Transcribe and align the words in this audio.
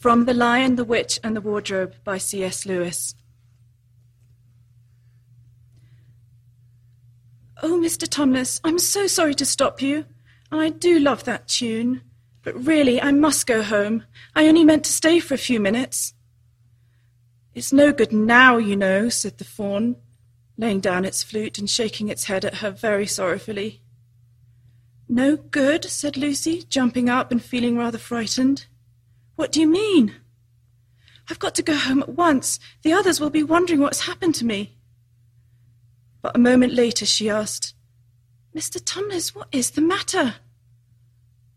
From 0.00 0.24
The 0.24 0.32
Lion, 0.32 0.76
the 0.76 0.84
Witch, 0.84 1.20
and 1.22 1.36
the 1.36 1.42
Wardrobe 1.42 1.94
by 2.04 2.16
C.S. 2.16 2.64
Lewis. 2.64 3.14
Oh, 7.62 7.78
Mr. 7.78 8.08
Tumnus, 8.08 8.62
I'm 8.64 8.78
so 8.78 9.06
sorry 9.06 9.34
to 9.34 9.44
stop 9.44 9.82
you. 9.82 10.06
I 10.50 10.70
do 10.70 10.98
love 10.98 11.24
that 11.24 11.48
tune. 11.48 12.00
But 12.42 12.64
really, 12.64 12.98
I 12.98 13.12
must 13.12 13.46
go 13.46 13.62
home. 13.62 14.04
I 14.34 14.48
only 14.48 14.64
meant 14.64 14.84
to 14.84 14.90
stay 14.90 15.20
for 15.20 15.34
a 15.34 15.36
few 15.36 15.60
minutes. 15.60 16.14
It's 17.54 17.70
no 17.70 17.92
good 17.92 18.10
now, 18.10 18.56
you 18.56 18.76
know, 18.76 19.10
said 19.10 19.36
the 19.36 19.44
faun, 19.44 19.96
laying 20.56 20.80
down 20.80 21.04
its 21.04 21.22
flute 21.22 21.58
and 21.58 21.68
shaking 21.68 22.08
its 22.08 22.24
head 22.24 22.46
at 22.46 22.54
her 22.56 22.70
very 22.70 23.06
sorrowfully. 23.06 23.82
No 25.10 25.36
good, 25.36 25.84
said 25.84 26.16
Lucy, 26.16 26.62
jumping 26.70 27.10
up 27.10 27.30
and 27.30 27.44
feeling 27.44 27.76
rather 27.76 27.98
frightened. 27.98 28.64
What 29.40 29.52
do 29.52 29.60
you 29.60 29.66
mean? 29.66 30.16
I've 31.30 31.38
got 31.38 31.54
to 31.54 31.62
go 31.62 31.74
home 31.74 32.02
at 32.02 32.10
once. 32.10 32.60
The 32.82 32.92
others 32.92 33.20
will 33.20 33.30
be 33.30 33.42
wondering 33.42 33.80
what's 33.80 34.06
happened 34.06 34.34
to 34.34 34.44
me. 34.44 34.76
But 36.20 36.36
a 36.36 36.38
moment 36.38 36.74
later 36.74 37.06
she 37.06 37.30
asked, 37.30 37.72
Mr. 38.54 38.78
Tumnus, 38.78 39.34
what 39.34 39.48
is 39.50 39.70
the 39.70 39.80
matter? 39.80 40.34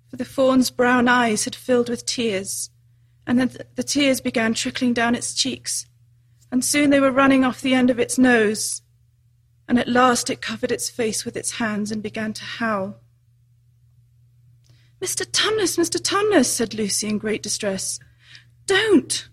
For 0.07 0.15
the 0.15 0.23
faun's 0.23 0.69
brown 0.71 1.09
eyes 1.09 1.43
had 1.43 1.55
filled 1.55 1.89
with 1.89 2.05
tears, 2.05 2.69
and 3.27 3.38
then 3.38 3.51
the 3.75 3.83
tears 3.83 4.21
began 4.21 4.53
trickling 4.53 4.93
down 4.93 5.13
its 5.13 5.33
cheeks, 5.33 5.85
and 6.53 6.63
soon 6.63 6.89
they 6.89 7.02
were 7.02 7.11
running 7.11 7.43
off 7.43 7.59
the 7.59 7.73
end 7.73 7.89
of 7.89 7.99
its 7.99 8.17
nose, 8.17 8.81
and 9.67 9.77
at 9.77 9.89
last 9.89 10.29
it 10.29 10.41
covered 10.41 10.71
its 10.71 10.89
face 10.89 11.25
with 11.25 11.35
its 11.35 11.57
hands 11.57 11.91
and 11.91 12.02
began 12.02 12.31
to 12.31 12.45
howl. 12.45 13.02
Mr. 15.03 15.30
Tumnus, 15.30 15.77
Mr. 15.77 16.02
Tumnus, 16.02 16.45
said 16.45 16.73
Lucy 16.73 17.09
in 17.09 17.17
great 17.17 17.44
distress. 17.44 17.99
Don't! 18.66 19.27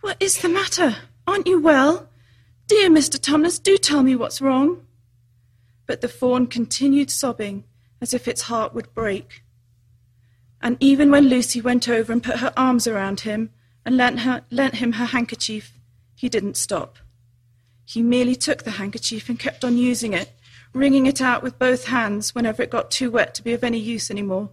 What 0.00 0.16
is 0.18 0.38
the 0.38 0.48
matter? 0.48 0.96
Aren't 1.24 1.46
you 1.46 1.62
well? 1.62 2.08
Dear 2.66 2.90
Mr. 2.90 3.16
Tumnus, 3.20 3.62
do 3.62 3.78
tell 3.78 4.02
me 4.02 4.16
what's 4.16 4.40
wrong. 4.40 4.84
But 5.86 6.00
the 6.00 6.08
faun 6.08 6.48
continued 6.48 7.12
sobbing 7.12 7.62
as 8.00 8.12
if 8.12 8.26
its 8.26 8.42
heart 8.42 8.74
would 8.74 8.92
break. 8.92 9.44
And 10.60 10.76
even 10.80 11.12
when 11.12 11.28
Lucy 11.28 11.60
went 11.60 11.88
over 11.88 12.12
and 12.12 12.20
put 12.20 12.40
her 12.40 12.52
arms 12.56 12.88
around 12.88 13.20
him 13.20 13.50
and 13.86 13.96
lent, 13.96 14.18
her, 14.20 14.42
lent 14.50 14.74
him 14.76 14.94
her 14.94 15.06
handkerchief, 15.06 15.78
he 16.16 16.28
didn't 16.28 16.56
stop. 16.56 16.98
He 17.84 18.02
merely 18.02 18.34
took 18.34 18.64
the 18.64 18.72
handkerchief 18.72 19.28
and 19.28 19.38
kept 19.38 19.62
on 19.64 19.78
using 19.78 20.12
it, 20.12 20.32
wringing 20.72 21.06
it 21.06 21.20
out 21.20 21.44
with 21.44 21.56
both 21.56 21.84
hands 21.84 22.34
whenever 22.34 22.64
it 22.64 22.70
got 22.70 22.90
too 22.90 23.12
wet 23.12 23.32
to 23.36 23.44
be 23.44 23.52
of 23.52 23.62
any 23.62 23.78
use 23.78 24.10
any 24.10 24.22
more 24.22 24.50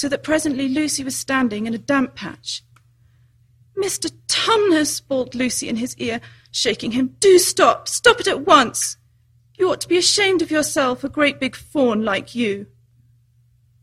so 0.00 0.08
that 0.08 0.22
presently 0.22 0.66
Lucy 0.66 1.04
was 1.04 1.14
standing 1.14 1.66
in 1.66 1.74
a 1.74 1.78
damp 1.78 2.14
patch. 2.14 2.64
Mr. 3.76 4.10
Tumnus, 4.28 5.06
bawled 5.06 5.34
Lucy 5.34 5.68
in 5.68 5.76
his 5.76 5.94
ear, 5.98 6.22
shaking 6.50 6.92
him, 6.92 7.16
do 7.18 7.38
stop, 7.38 7.86
stop 7.86 8.18
it 8.18 8.26
at 8.26 8.46
once. 8.46 8.96
You 9.58 9.70
ought 9.70 9.82
to 9.82 9.88
be 9.88 9.98
ashamed 9.98 10.40
of 10.40 10.50
yourself, 10.50 11.04
a 11.04 11.10
great 11.10 11.38
big 11.38 11.54
faun 11.54 12.02
like 12.02 12.34
you. 12.34 12.66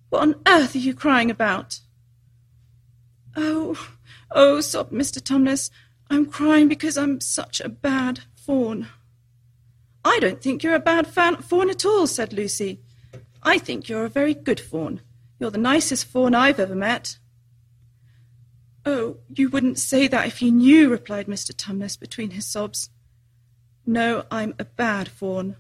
What 0.10 0.24
on 0.24 0.42
earth 0.48 0.74
are 0.74 0.80
you 0.80 0.96
crying 0.96 1.30
about? 1.30 1.82
Oh, 3.36 3.78
oh, 4.32 4.60
sobbed 4.60 4.94
Mr. 4.94 5.22
Tumnus, 5.22 5.70
I'm 6.10 6.26
crying 6.26 6.68
because 6.68 6.98
I'm 6.98 7.22
such 7.22 7.62
a 7.62 7.70
bad 7.70 8.22
faun. 8.36 8.88
I 10.04 10.18
don't 10.20 10.42
think 10.42 10.64
you're 10.64 10.74
a 10.74 10.80
bad 10.80 11.06
faun 11.06 11.70
at 11.70 11.86
all, 11.86 12.08
said 12.08 12.34
Lucy. 12.34 12.82
I 13.44 13.60
think 13.60 13.88
you're 13.88 14.06
a 14.06 14.10
very 14.10 14.34
good 14.34 14.60
faun. 14.60 15.02
You're 15.40 15.52
the 15.52 15.58
nicest 15.58 16.06
faun 16.06 16.34
I've 16.34 16.60
ever 16.60 16.76
met. 16.76 17.18
Oh, 18.86 19.18
you 19.34 19.50
wouldn't 19.50 19.80
say 19.80 20.08
that 20.08 20.28
if 20.28 20.42
you 20.42 20.52
knew, 20.52 20.90
replied 20.90 21.28
Mr. 21.28 21.54
Tumnus 21.54 22.00
between 22.00 22.32
his 22.32 22.46
sobs. 22.46 22.90
No, 23.86 24.26
I'm 24.32 24.56
a 24.58 24.66
bad 24.66 25.10
faun. 25.10 25.58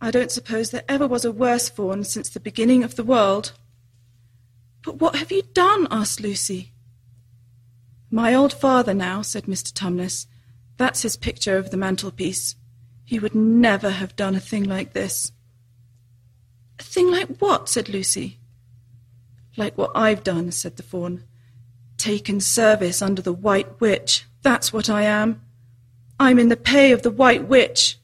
I 0.00 0.10
don't 0.10 0.30
suppose 0.30 0.70
there 0.70 0.84
ever 0.88 1.06
was 1.06 1.24
a 1.24 1.32
worse 1.32 1.68
faun 1.68 2.04
since 2.04 2.28
the 2.28 2.40
beginning 2.40 2.84
of 2.84 2.96
the 2.96 3.04
world. 3.04 3.52
But 4.84 4.96
what 5.00 5.16
have 5.16 5.32
you 5.32 5.42
done? 5.42 5.88
asked 5.90 6.20
Lucy. 6.20 6.72
My 8.10 8.34
old 8.34 8.52
father 8.52 8.94
now, 8.94 9.22
said 9.22 9.44
Mr. 9.44 9.72
Tumnus. 9.72 10.26
That's 10.76 11.02
his 11.02 11.16
picture 11.16 11.56
over 11.56 11.68
the 11.68 11.76
mantelpiece. 11.76 12.56
He 13.04 13.18
would 13.18 13.34
never 13.34 13.90
have 13.90 14.16
done 14.16 14.34
a 14.34 14.40
thing 14.40 14.64
like 14.64 14.92
this. 14.92 15.32
A 16.78 16.82
thing 16.82 17.10
like 17.10 17.38
what? 17.38 17.68
said 17.68 17.88
Lucy. 17.88 18.38
Like 19.58 19.76
what 19.76 19.90
I've 19.92 20.22
done, 20.22 20.52
said 20.52 20.76
the 20.76 20.84
faun. 20.84 21.24
Taken 21.96 22.38
service 22.40 23.02
under 23.02 23.20
the 23.20 23.32
White 23.32 23.80
Witch. 23.80 24.24
That's 24.42 24.72
what 24.72 24.88
I 24.88 25.02
am. 25.02 25.42
I'm 26.20 26.38
in 26.38 26.48
the 26.48 26.56
pay 26.56 26.92
of 26.92 27.02
the 27.02 27.10
White 27.10 27.48
Witch. 27.48 27.98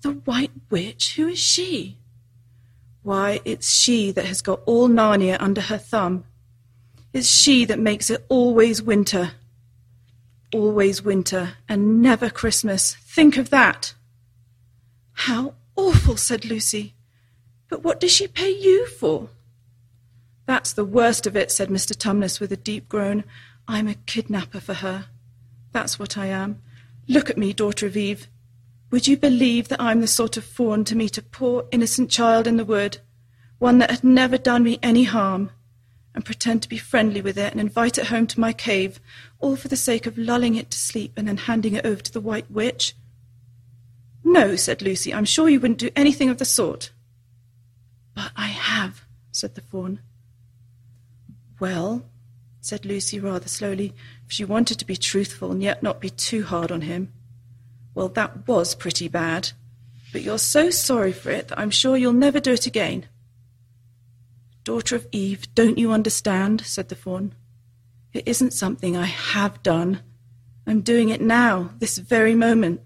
The 0.00 0.12
White 0.12 0.52
Witch? 0.70 1.16
Who 1.16 1.28
is 1.28 1.38
she? 1.38 1.98
Why, 3.02 3.40
it's 3.44 3.68
she 3.68 4.10
that 4.12 4.24
has 4.24 4.40
got 4.40 4.62
all 4.64 4.88
Narnia 4.88 5.36
under 5.40 5.60
her 5.60 5.76
thumb. 5.76 6.24
It's 7.12 7.28
she 7.28 7.66
that 7.66 7.78
makes 7.78 8.08
it 8.08 8.24
always 8.30 8.82
winter. 8.82 9.32
Always 10.54 11.02
winter 11.02 11.58
and 11.68 12.00
never 12.00 12.30
Christmas. 12.30 12.94
Think 12.94 13.36
of 13.36 13.50
that. 13.50 13.92
How 15.12 15.52
awful, 15.76 16.16
said 16.16 16.46
Lucy. 16.46 16.94
But 17.68 17.82
what 17.82 18.00
does 18.00 18.12
she 18.12 18.26
pay 18.26 18.50
you 18.50 18.86
for? 18.86 19.28
That's 20.46 20.72
the 20.72 20.84
worst 20.84 21.26
of 21.26 21.36
it, 21.36 21.50
said 21.50 21.68
Mr. 21.68 21.96
Tumnus 21.96 22.40
with 22.40 22.52
a 22.52 22.56
deep 22.56 22.88
groan. 22.88 23.24
I'm 23.68 23.88
a 23.88 23.94
kidnapper 23.94 24.60
for 24.60 24.74
her. 24.74 25.06
That's 25.72 25.98
what 25.98 26.16
I 26.16 26.26
am. 26.26 26.62
Look 27.08 27.28
at 27.28 27.38
me, 27.38 27.52
daughter 27.52 27.86
of 27.86 27.96
Eve. 27.96 28.28
Would 28.90 29.08
you 29.08 29.16
believe 29.16 29.68
that 29.68 29.80
I'm 29.80 30.00
the 30.00 30.06
sort 30.06 30.36
of 30.36 30.44
faun 30.44 30.84
to 30.84 30.96
meet 30.96 31.18
a 31.18 31.22
poor 31.22 31.66
innocent 31.72 32.10
child 32.10 32.46
in 32.46 32.56
the 32.56 32.64
wood, 32.64 32.98
one 33.58 33.78
that 33.78 33.90
had 33.90 34.04
never 34.04 34.38
done 34.38 34.62
me 34.62 34.78
any 34.82 35.04
harm, 35.04 35.50
and 36.14 36.24
pretend 36.24 36.62
to 36.62 36.68
be 36.68 36.78
friendly 36.78 37.20
with 37.20 37.36
it 37.36 37.52
and 37.52 37.60
invite 37.60 37.98
it 37.98 38.06
home 38.06 38.26
to 38.28 38.40
my 38.40 38.52
cave, 38.52 39.00
all 39.40 39.56
for 39.56 39.68
the 39.68 39.76
sake 39.76 40.06
of 40.06 40.16
lulling 40.16 40.54
it 40.54 40.70
to 40.70 40.78
sleep 40.78 41.12
and 41.16 41.26
then 41.26 41.36
handing 41.36 41.74
it 41.74 41.84
over 41.84 42.00
to 42.00 42.12
the 42.12 42.20
White 42.20 42.50
Witch? 42.50 42.94
No, 44.22 44.56
said 44.56 44.80
Lucy, 44.80 45.12
I'm 45.12 45.24
sure 45.24 45.48
you 45.48 45.60
wouldn't 45.60 45.78
do 45.78 45.90
anything 45.96 46.30
of 46.30 46.38
the 46.38 46.44
sort. 46.44 46.90
But 48.14 48.30
I 48.36 48.46
have, 48.46 49.04
said 49.32 49.56
the 49.56 49.60
faun. 49.60 50.00
Well, 51.58 52.04
said 52.60 52.84
Lucy 52.84 53.20
rather 53.20 53.48
slowly, 53.48 53.94
for 54.26 54.32
she 54.32 54.44
wanted 54.44 54.78
to 54.78 54.84
be 54.84 54.96
truthful 54.96 55.50
and 55.50 55.62
yet 55.62 55.82
not 55.82 56.00
be 56.00 56.10
too 56.10 56.44
hard 56.44 56.72
on 56.72 56.82
him. 56.82 57.12
Well, 57.94 58.08
that 58.08 58.46
was 58.46 58.74
pretty 58.74 59.08
bad, 59.08 59.52
but 60.12 60.22
you're 60.22 60.38
so 60.38 60.70
sorry 60.70 61.12
for 61.12 61.30
it 61.30 61.48
that 61.48 61.58
I'm 61.58 61.70
sure 61.70 61.96
you'll 61.96 62.12
never 62.12 62.40
do 62.40 62.52
it 62.52 62.66
again. 62.66 63.06
Daughter 64.64 64.96
of 64.96 65.06
Eve, 65.12 65.54
don't 65.54 65.78
you 65.78 65.92
understand? 65.92 66.62
said 66.62 66.88
the 66.88 66.96
faun. 66.96 67.34
It 68.12 68.26
isn't 68.26 68.52
something 68.52 68.96
I 68.96 69.04
have 69.04 69.62
done. 69.62 70.00
I'm 70.66 70.80
doing 70.80 71.08
it 71.08 71.20
now, 71.20 71.70
this 71.78 71.98
very 71.98 72.34
moment. 72.34 72.80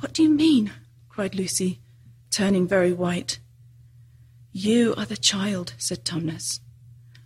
What 0.00 0.12
do 0.12 0.22
you 0.24 0.28
mean? 0.28 0.72
cried 1.08 1.34
Lucy, 1.34 1.80
turning 2.30 2.66
very 2.66 2.92
white. 2.92 3.38
You 4.50 4.94
are 4.96 5.06
the 5.06 5.16
child, 5.16 5.74
said 5.78 6.04
Tumnus. 6.04 6.60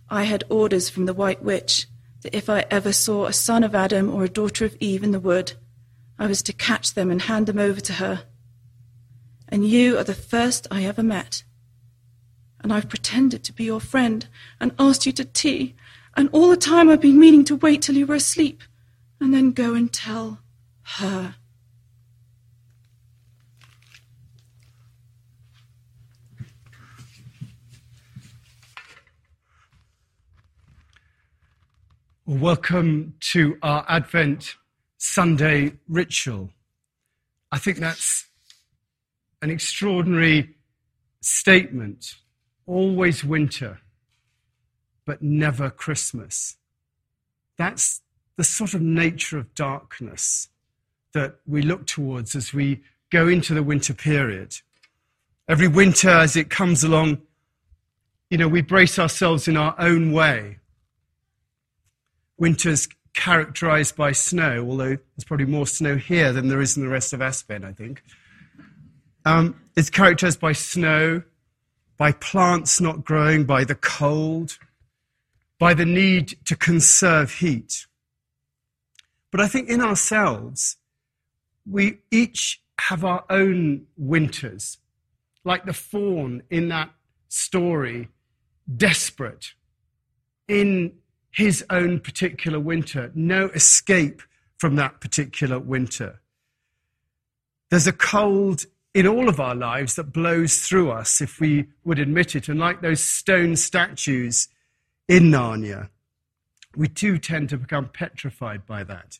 I 0.09 0.23
had 0.23 0.43
orders 0.49 0.89
from 0.89 1.05
the 1.05 1.13
White 1.13 1.43
Witch 1.43 1.87
that 2.21 2.35
if 2.35 2.49
I 2.49 2.65
ever 2.69 2.93
saw 2.93 3.25
a 3.25 3.33
son 3.33 3.63
of 3.63 3.75
Adam 3.75 4.13
or 4.13 4.23
a 4.23 4.29
daughter 4.29 4.65
of 4.65 4.75
Eve 4.79 5.03
in 5.03 5.11
the 5.11 5.19
wood, 5.19 5.53
I 6.17 6.27
was 6.27 6.41
to 6.43 6.53
catch 6.53 6.93
them 6.93 7.11
and 7.11 7.21
hand 7.21 7.45
them 7.47 7.59
over 7.59 7.81
to 7.81 7.93
her. 7.93 8.23
And 9.49 9.67
you 9.67 9.97
are 9.97 10.03
the 10.03 10.13
first 10.13 10.67
I 10.71 10.85
ever 10.85 11.03
met. 11.03 11.43
And 12.61 12.73
I've 12.73 12.89
pretended 12.89 13.43
to 13.43 13.53
be 13.53 13.65
your 13.65 13.79
friend 13.79 14.27
and 14.59 14.73
asked 14.79 15.05
you 15.05 15.11
to 15.13 15.25
tea, 15.25 15.75
and 16.15 16.29
all 16.31 16.49
the 16.49 16.57
time 16.57 16.89
I've 16.89 17.01
been 17.01 17.19
meaning 17.19 17.43
to 17.45 17.55
wait 17.55 17.81
till 17.81 17.95
you 17.95 18.07
were 18.07 18.15
asleep 18.15 18.63
and 19.19 19.33
then 19.33 19.51
go 19.51 19.73
and 19.73 19.91
tell 19.91 20.39
her. 20.83 21.35
Welcome 32.27 33.13
to 33.21 33.57
our 33.63 33.85
Advent 33.87 34.55
Sunday 34.97 35.71
ritual. 35.87 36.49
I 37.53 37.57
think 37.57 37.77
that's 37.77 38.27
an 39.41 39.49
extraordinary 39.49 40.53
statement. 41.21 42.15
Always 42.65 43.23
winter, 43.23 43.79
but 45.05 45.21
never 45.21 45.69
Christmas. 45.69 46.57
That's 47.57 48.01
the 48.35 48.43
sort 48.43 48.73
of 48.73 48.81
nature 48.81 49.37
of 49.37 49.55
darkness 49.55 50.49
that 51.13 51.37
we 51.47 51.61
look 51.61 51.87
towards 51.87 52.35
as 52.35 52.53
we 52.53 52.83
go 53.09 53.29
into 53.29 53.53
the 53.53 53.63
winter 53.63 53.93
period. 53.93 54.57
Every 55.47 55.69
winter, 55.69 56.09
as 56.09 56.35
it 56.35 56.49
comes 56.49 56.83
along, 56.83 57.19
you 58.29 58.37
know, 58.37 58.49
we 58.49 58.61
brace 58.61 58.99
ourselves 58.99 59.47
in 59.47 59.55
our 59.55 59.73
own 59.79 60.11
way 60.11 60.59
Winter's 62.37 62.87
characterized 63.13 63.95
by 63.95 64.11
snow, 64.11 64.65
although 64.69 64.95
there's 64.95 65.25
probably 65.25 65.45
more 65.45 65.65
snow 65.65 65.95
here 65.95 66.31
than 66.31 66.47
there 66.47 66.61
is 66.61 66.77
in 66.77 66.83
the 66.83 66.89
rest 66.89 67.13
of 67.13 67.21
Aspen, 67.21 67.65
I 67.65 67.73
think. 67.73 68.03
Um, 69.25 69.59
it's 69.75 69.89
characterized 69.89 70.39
by 70.39 70.53
snow, 70.53 71.23
by 71.97 72.11
plants 72.11 72.79
not 72.79 73.03
growing, 73.03 73.45
by 73.45 73.63
the 73.63 73.75
cold, 73.75 74.57
by 75.59 75.73
the 75.73 75.85
need 75.85 76.37
to 76.45 76.55
conserve 76.55 77.33
heat. 77.33 77.87
But 79.31 79.41
I 79.41 79.47
think 79.47 79.69
in 79.69 79.81
ourselves, 79.81 80.77
we 81.69 81.99
each 82.11 82.61
have 82.79 83.03
our 83.03 83.25
own 83.29 83.87
winters, 83.97 84.77
like 85.43 85.65
the 85.65 85.73
faun 85.73 86.43
in 86.49 86.69
that 86.69 86.91
story, 87.27 88.09
desperate 88.75 89.53
in 90.47 90.93
his 91.37 91.63
own 91.69 91.99
particular 91.99 92.59
winter, 92.59 93.11
no 93.13 93.45
escape 93.49 94.23
from 94.57 94.75
that 94.75 94.99
particular 94.99 95.59
winter. 95.59 96.19
There's 97.69 97.85
a 97.85 97.93
cold 97.93 98.65
in 98.95 99.05
all 99.05 99.29
of 99.29 99.39
our 99.39 99.53
lives 99.53 99.97
that 99.97 100.11
blows 100.11 100.61
through 100.61 100.89
us 100.89 101.21
if 101.21 101.39
we 101.39 101.67
would 101.83 101.99
admit 101.99 102.35
it. 102.35 102.49
And 102.49 102.59
like 102.59 102.81
those 102.81 103.03
stone 103.03 103.55
statues 103.55 104.47
in 105.07 105.25
Narnia, 105.25 105.89
we 106.75 106.87
too 106.87 107.19
tend 107.19 107.49
to 107.49 107.57
become 107.57 107.89
petrified 107.89 108.65
by 108.65 108.83
that. 108.85 109.19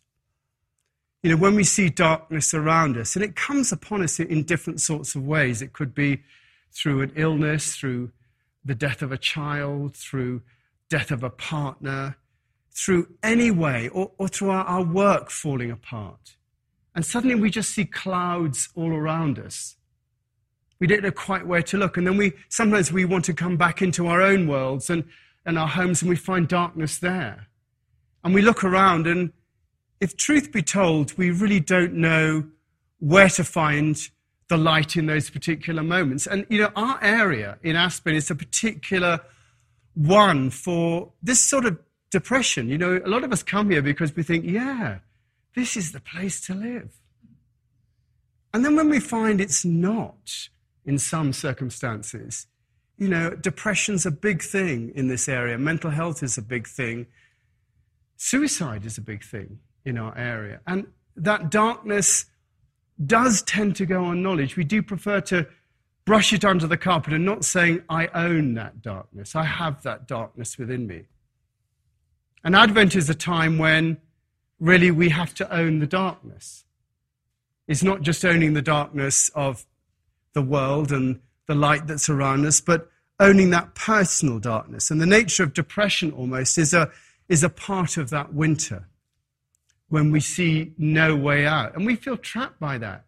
You 1.22 1.30
know, 1.30 1.38
when 1.38 1.54
we 1.54 1.64
see 1.64 1.88
darkness 1.88 2.52
around 2.52 2.98
us, 2.98 3.16
and 3.16 3.24
it 3.24 3.36
comes 3.36 3.72
upon 3.72 4.02
us 4.02 4.20
in 4.20 4.42
different 4.42 4.82
sorts 4.82 5.14
of 5.14 5.24
ways, 5.24 5.62
it 5.62 5.72
could 5.72 5.94
be 5.94 6.24
through 6.72 7.04
an 7.04 7.12
illness, 7.16 7.76
through 7.76 8.12
the 8.66 8.74
death 8.74 9.04
of 9.04 9.12
a 9.12 9.20
child, 9.20 9.96
through 9.96 10.42
death 10.90 11.12
of 11.12 11.24
a 11.24 11.30
partner, 11.30 12.18
through 12.78 13.08
any 13.24 13.50
way, 13.50 13.90
or, 13.90 14.12
or 14.18 14.28
through 14.28 14.52
our, 14.52 14.64
our 14.66 14.84
work 14.84 15.32
falling 15.32 15.72
apart. 15.72 16.38
And 16.96 17.06
suddenly 17.06 17.36
we 17.36 17.50
just 17.50 17.72
see 17.72 17.86
clouds 17.86 18.70
all 18.76 18.92
around 18.92 19.40
us. 19.40 19.76
We 20.80 20.88
don't 20.88 21.02
know 21.02 21.12
quite 21.12 21.48
where 21.48 21.64
to 21.64 21.78
look. 21.78 21.98
And 21.98 22.06
then 22.06 22.18
we 22.18 22.34
sometimes 22.50 22.92
we 22.92 23.06
want 23.06 23.26
to 23.26 23.34
come 23.34 23.58
back 23.58 23.82
into 23.82 24.08
our 24.08 24.22
own 24.22 24.48
worlds 24.48 24.90
and, 24.90 25.04
and 25.46 25.58
our 25.58 25.68
homes 25.68 26.02
and 26.02 26.10
we 26.10 26.16
find 26.16 26.48
darkness 26.48 27.00
there. 27.00 27.48
And 28.24 28.34
we 28.34 28.42
look 28.42 28.64
around 28.64 29.08
and 29.08 29.32
if 30.00 30.16
truth 30.16 30.52
be 30.52 30.62
told, 30.62 31.18
we 31.18 31.32
really 31.32 31.60
don't 31.60 31.94
know 31.94 32.46
where 33.00 33.30
to 33.30 33.44
find 33.44 33.98
the 34.50 34.58
light 34.58 34.96
in 34.96 35.08
those 35.08 35.30
particular 35.30 35.84
moments. 35.84 36.28
And 36.28 36.46
you 36.50 36.62
know, 36.62 36.72
our 36.76 37.00
area 37.04 37.58
in 37.64 37.76
Aspen 37.76 38.16
is 38.16 38.30
a 38.30 38.36
particular 38.36 39.20
one 39.98 40.52
for 40.52 41.12
this 41.24 41.42
sort 41.42 41.66
of 41.66 41.80
depression. 42.12 42.70
You 42.70 42.78
know, 42.78 43.02
a 43.04 43.10
lot 43.10 43.24
of 43.24 43.32
us 43.32 43.42
come 43.42 43.72
here 43.72 43.82
because 43.82 44.16
we 44.16 44.22
think, 44.22 44.46
yeah, 44.46 45.00
this 45.56 45.76
is 45.76 45.92
the 45.92 46.00
place 46.00 46.40
to 46.42 46.54
live. 46.54 46.94
And 48.54 48.64
then 48.64 48.76
when 48.76 48.90
we 48.90 49.00
find 49.00 49.42
it's 49.42 49.66
not 49.66 50.50
in 50.86 51.00
some 51.00 51.34
circumstances, 51.34 52.46
you 52.98 53.08
know, 53.08 53.32
depression's 53.32 54.06
a 54.06 54.12
big 54.12 54.42
thing 54.42 54.92
in 54.96 55.08
this 55.08 55.28
area, 55.28 55.58
mental 55.58 55.90
health 55.90 56.22
is 56.22 56.38
a 56.38 56.42
big 56.42 56.68
thing, 56.68 57.08
suicide 58.18 58.86
is 58.86 58.98
a 58.98 59.02
big 59.02 59.24
thing 59.24 59.60
in 59.84 59.98
our 59.98 60.16
area. 60.18 60.62
And 60.68 60.88
that 61.16 61.50
darkness 61.50 62.26
does 63.04 63.42
tend 63.42 63.76
to 63.78 63.86
go 63.86 64.06
on 64.06 64.22
knowledge. 64.22 64.56
We 64.56 64.64
do 64.64 64.82
prefer 64.82 65.22
to 65.22 65.48
brush 66.08 66.32
it 66.32 66.46
under 66.46 66.66
the 66.66 66.78
carpet 66.78 67.12
and 67.12 67.26
not 67.26 67.44
saying, 67.44 67.84
I 67.90 68.08
own 68.08 68.54
that 68.54 68.82
darkness, 68.82 69.36
I 69.36 69.44
have 69.44 69.84
that 69.84 70.08
darkness 70.08 70.58
within 70.58 70.88
me. 70.88 71.04
And 72.46 72.56
Advent 72.56 72.96
is 72.96 73.10
a 73.10 73.14
time 73.14 73.58
when 73.58 73.98
really 74.58 74.90
we 74.90 75.10
have 75.10 75.34
to 75.36 75.54
own 75.54 75.80
the 75.80 75.86
darkness. 75.86 76.64
It's 77.68 77.84
not 77.84 78.04
just 78.04 78.24
owning 78.24 78.54
the 78.54 78.62
darkness 78.62 79.30
of 79.36 79.66
the 80.32 80.42
world 80.42 80.94
and 80.94 81.20
the 81.46 81.56
light 81.56 81.88
that's 81.88 82.08
around 82.08 82.46
us, 82.46 82.62
but 82.62 82.90
owning 83.20 83.50
that 83.50 83.76
personal 83.76 84.40
darkness. 84.40 84.90
And 84.90 85.02
the 85.02 85.06
nature 85.06 85.44
of 85.44 85.54
depression 85.54 86.12
almost 86.12 86.58
is 86.58 86.74
a, 86.74 86.90
is 87.28 87.44
a 87.44 87.50
part 87.50 87.98
of 87.98 88.12
that 88.12 88.34
winter 88.34 88.88
when 89.90 90.14
we 90.14 90.22
see 90.22 90.72
no 90.78 91.18
way 91.18 91.46
out. 91.46 91.76
And 91.76 91.86
we 91.86 91.98
feel 91.98 92.16
trapped 92.16 92.62
by 92.62 92.78
that. 92.78 93.07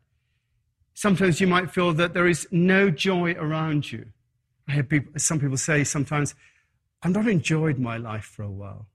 Sometimes 0.99 1.39
you 1.39 1.47
might 1.47 1.71
feel 1.71 1.93
that 1.93 2.13
there 2.13 2.27
is 2.27 2.45
no 2.51 2.89
joy 2.89 3.31
around 3.35 3.89
you. 3.89 4.07
I 4.67 4.73
hear 4.73 4.83
people, 4.83 5.13
some 5.15 5.39
people 5.39 5.55
say 5.55 5.85
sometimes, 5.85 6.35
I've 7.01 7.13
not 7.13 7.25
enjoyed 7.25 7.79
my 7.79 7.95
life 7.95 8.25
for 8.25 8.43
a 8.43 8.51
while. 8.51 8.85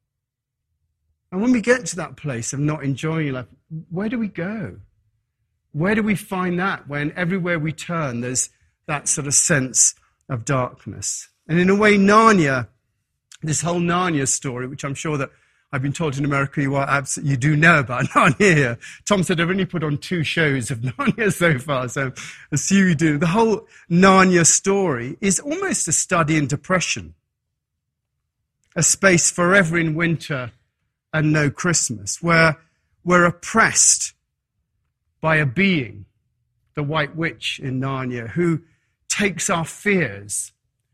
And 1.33 1.41
when 1.41 1.51
we 1.51 1.62
get 1.62 1.87
to 1.87 1.97
that 1.97 2.19
place 2.19 2.53
of 2.53 2.61
not 2.61 2.85
enjoying 2.85 3.33
life, 3.33 3.47
where 3.89 4.11
do 4.11 4.19
we 4.19 4.29
go? 4.29 4.81
Where 5.73 5.95
do 5.95 6.03
we 6.03 6.15
find 6.15 6.59
that 6.59 6.87
when 6.87 7.11
everywhere 7.17 7.59
we 7.59 7.73
turn 7.73 8.21
there's 8.21 8.50
that 8.87 9.09
sort 9.09 9.27
of 9.27 9.33
sense 9.33 9.95
of 10.29 10.45
darkness? 10.45 11.31
And 11.49 11.59
in 11.59 11.71
a 11.71 11.75
way, 11.75 11.97
Narnia, 11.97 12.69
this 13.43 13.62
whole 13.62 13.81
Narnia 13.81 14.29
story, 14.29 14.67
which 14.67 14.85
I'm 14.85 14.95
sure 14.95 15.17
that 15.17 15.31
I've 15.75 15.82
been 15.82 15.93
told 15.93 16.17
in 16.17 16.25
America 16.25 16.62
you 16.62 16.76
are 16.76 16.88
absolutely, 16.88 17.32
you 17.32 17.37
do 17.37 17.56
know 17.56 17.81
about 17.81 18.05
Narnia. 18.11 18.79
Tom 19.06 19.25
said 19.25 19.41
I've 19.41 19.50
only 19.50 19.65
put 19.65 19.82
on 19.82 19.99
two 19.99 20.23
shows 20.23 20.71
of 20.71 20.79
Narnia 20.82 21.32
so 21.32 21.59
far, 21.59 21.88
so 21.88 22.12
I 22.53 22.56
see 22.56 22.79
you 22.79 22.94
do. 22.94 23.19
The 23.19 23.26
whole 23.26 23.67
Narnia 23.91 24.47
story 24.47 25.19
is 25.21 25.41
almost 25.41 25.88
a 25.88 25.93
study 25.93 26.37
in 26.37 26.47
depression, 26.47 27.15
a 28.76 28.85
space 28.85 29.32
forever 29.32 29.76
in 29.76 29.97
winter 29.97 30.53
and 31.12 31.32
no 31.32 31.50
Christmas, 31.50 32.23
where 32.23 32.56
we're 33.03 33.25
oppressed 33.25 34.12
by 35.21 35.37
a 35.38 35.47
being, 35.47 36.05
the 36.75 36.85
White 36.85 37.17
Witch 37.17 37.59
in 37.61 37.81
Narnia, 37.81 38.29
who 38.29 38.61
takes 39.09 39.50
our 39.50 39.65
fears 39.65 40.53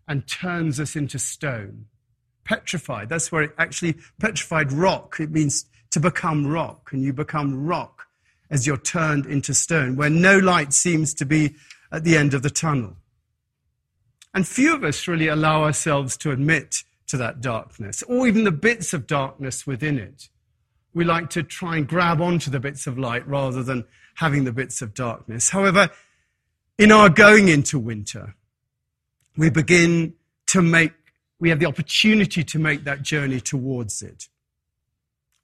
and 0.08 0.26
turns 0.26 0.80
us 0.80 0.96
into 0.96 1.18
stone. 1.18 1.84
Petrified, 2.50 3.08
that's 3.08 3.30
where 3.30 3.44
it 3.44 3.54
actually, 3.58 3.94
petrified 4.18 4.72
rock, 4.72 5.20
it 5.20 5.30
means 5.30 5.66
to 5.92 6.00
become 6.00 6.44
rock, 6.44 6.90
and 6.92 7.00
you 7.00 7.12
become 7.12 7.64
rock 7.64 8.08
as 8.50 8.66
you're 8.66 8.76
turned 8.76 9.24
into 9.24 9.54
stone, 9.54 9.94
where 9.94 10.10
no 10.10 10.36
light 10.36 10.72
seems 10.72 11.14
to 11.14 11.24
be 11.24 11.54
at 11.92 12.02
the 12.02 12.16
end 12.16 12.34
of 12.34 12.42
the 12.42 12.50
tunnel. 12.50 12.96
And 14.34 14.48
few 14.48 14.74
of 14.74 14.82
us 14.82 15.06
really 15.06 15.28
allow 15.28 15.62
ourselves 15.62 16.16
to 16.16 16.32
admit 16.32 16.82
to 17.06 17.16
that 17.18 17.40
darkness, 17.40 18.02
or 18.02 18.26
even 18.26 18.42
the 18.42 18.50
bits 18.50 18.92
of 18.92 19.06
darkness 19.06 19.64
within 19.64 19.96
it. 19.96 20.28
We 20.92 21.04
like 21.04 21.30
to 21.30 21.44
try 21.44 21.76
and 21.76 21.86
grab 21.86 22.20
onto 22.20 22.50
the 22.50 22.58
bits 22.58 22.88
of 22.88 22.98
light 22.98 23.28
rather 23.28 23.62
than 23.62 23.84
having 24.16 24.42
the 24.42 24.52
bits 24.52 24.82
of 24.82 24.92
darkness. 24.92 25.50
However, 25.50 25.88
in 26.78 26.90
our 26.90 27.10
going 27.10 27.46
into 27.46 27.78
winter, 27.78 28.34
we 29.36 29.50
begin 29.50 30.14
to 30.48 30.60
make, 30.60 30.94
we 31.40 31.48
have 31.48 31.58
the 31.58 31.66
opportunity 31.66 32.44
to 32.44 32.58
make 32.58 32.84
that 32.84 33.02
journey 33.02 33.40
towards 33.40 34.02
it. 34.02 34.28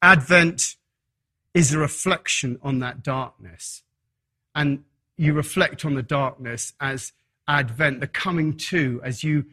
Advent 0.02 0.76
is 1.54 1.72
a 1.72 1.78
reflection 1.78 2.58
on 2.62 2.78
that 2.80 3.02
darkness. 3.02 3.82
And 4.54 4.84
you 5.16 5.32
reflect 5.32 5.84
on 5.84 5.94
the 5.94 6.02
darkness 6.02 6.74
as 6.80 7.12
Advent, 7.48 8.00
the 8.00 8.06
coming 8.06 8.56
to, 8.56 9.00
as 9.02 9.24
you 9.24 9.46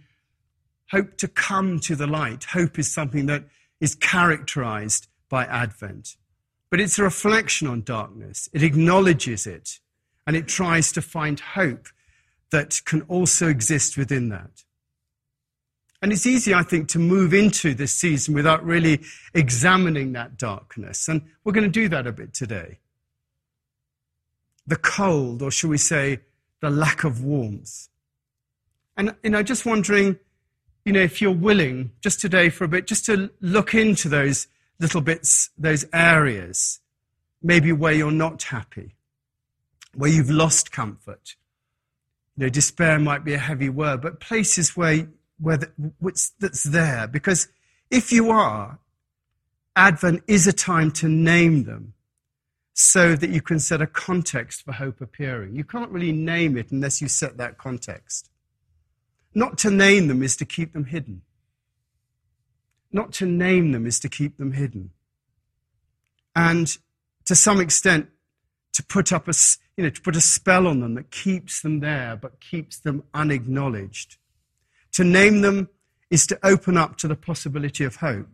hope 0.91 1.17
to 1.17 1.27
come 1.27 1.79
to 1.79 1.95
the 1.95 2.07
light. 2.07 2.43
Hope 2.43 2.77
is 2.77 2.93
something 2.93 3.25
that 3.27 3.45
is 3.79 3.95
characterized 3.95 5.07
by 5.29 5.45
Advent. 5.45 6.17
But 6.69 6.81
it's 6.81 6.99
a 6.99 7.03
reflection 7.03 7.67
on 7.67 7.81
darkness. 7.83 8.49
It 8.51 8.63
acknowledges 8.63 9.47
it 9.47 9.79
and 10.27 10.35
it 10.35 10.47
tries 10.47 10.91
to 10.93 11.01
find 11.01 11.39
hope 11.39 11.87
that 12.51 12.81
can 12.85 13.01
also 13.03 13.47
exist 13.47 13.97
within 13.97 14.29
that. 14.29 14.63
And 16.03 16.11
it's 16.11 16.27
easy, 16.27 16.53
I 16.53 16.61
think, 16.61 16.89
to 16.89 16.99
move 16.99 17.33
into 17.33 17.73
this 17.73 17.93
season 17.93 18.35
without 18.35 18.63
really 18.63 19.01
examining 19.33 20.11
that 20.13 20.37
darkness. 20.37 21.07
And 21.07 21.23
we're 21.43 21.53
going 21.53 21.63
to 21.63 21.69
do 21.69 21.89
that 21.89 22.05
a 22.05 22.11
bit 22.11 22.33
today. 22.35 22.77
The 24.67 24.75
cold, 24.75 25.41
or 25.41 25.49
shall 25.49 25.71
we 25.71 25.79
say, 25.79 26.19
the 26.59 26.69
lack 26.69 27.03
of 27.03 27.23
warmth. 27.23 27.87
And, 28.95 29.15
you 29.23 29.31
know, 29.31 29.41
just 29.41 29.65
wondering 29.65 30.19
you 30.85 30.91
know, 30.91 30.99
if 31.01 31.21
you're 31.21 31.31
willing 31.31 31.91
just 32.01 32.19
today 32.19 32.49
for 32.49 32.65
a 32.65 32.67
bit, 32.67 32.87
just 32.87 33.05
to 33.05 33.29
look 33.39 33.73
into 33.73 34.09
those 34.09 34.47
little 34.79 35.01
bits, 35.01 35.49
those 35.57 35.85
areas, 35.93 36.79
maybe 37.41 37.71
where 37.71 37.93
you're 37.93 38.11
not 38.11 38.43
happy, 38.43 38.95
where 39.95 40.09
you've 40.09 40.29
lost 40.29 40.71
comfort. 40.71 41.35
You 42.35 42.45
know, 42.45 42.49
despair 42.49 42.99
might 42.99 43.23
be 43.23 43.33
a 43.33 43.37
heavy 43.37 43.69
word, 43.69 44.01
but 44.01 44.19
places 44.19 44.75
where, 44.75 45.07
where 45.39 45.57
the, 45.57 45.71
that's 46.39 46.63
there. 46.63 47.07
Because 47.07 47.47
if 47.89 48.11
you 48.11 48.29
are, 48.29 48.79
Advent 49.75 50.23
is 50.27 50.47
a 50.47 50.53
time 50.53 50.91
to 50.91 51.07
name 51.09 51.63
them 51.63 51.93
so 52.73 53.15
that 53.15 53.29
you 53.29 53.41
can 53.41 53.59
set 53.59 53.81
a 53.81 53.87
context 53.87 54.63
for 54.63 54.73
hope 54.73 55.01
appearing. 55.01 55.55
You 55.55 55.63
can't 55.63 55.91
really 55.91 56.11
name 56.11 56.57
it 56.57 56.71
unless 56.71 57.01
you 57.01 57.07
set 57.07 57.37
that 57.37 57.57
context. 57.57 58.29
Not 59.35 59.57
to 59.59 59.71
name 59.71 60.07
them 60.07 60.23
is 60.23 60.35
to 60.37 60.45
keep 60.45 60.73
them 60.73 60.85
hidden. 60.85 61.21
Not 62.91 63.11
to 63.13 63.25
name 63.25 63.71
them 63.71 63.85
is 63.85 63.99
to 64.01 64.09
keep 64.09 64.37
them 64.37 64.53
hidden. 64.53 64.91
and 66.35 66.77
to 67.25 67.35
some 67.35 67.61
extent, 67.61 68.09
to 68.73 68.83
put 68.83 69.13
up 69.13 69.27
a, 69.27 69.33
you 69.77 69.83
know, 69.83 69.89
to 69.89 70.01
put 70.01 70.15
a 70.15 70.21
spell 70.21 70.67
on 70.67 70.79
them 70.79 70.95
that 70.95 71.11
keeps 71.11 71.61
them 71.61 71.79
there 71.79 72.15
but 72.15 72.41
keeps 72.41 72.79
them 72.79 73.03
unacknowledged. 73.13 74.17
To 74.93 75.03
name 75.03 75.41
them 75.41 75.69
is 76.09 76.27
to 76.27 76.39
open 76.43 76.77
up 76.77 76.97
to 76.97 77.07
the 77.07 77.15
possibility 77.15 77.83
of 77.83 77.97
hope. 77.97 78.29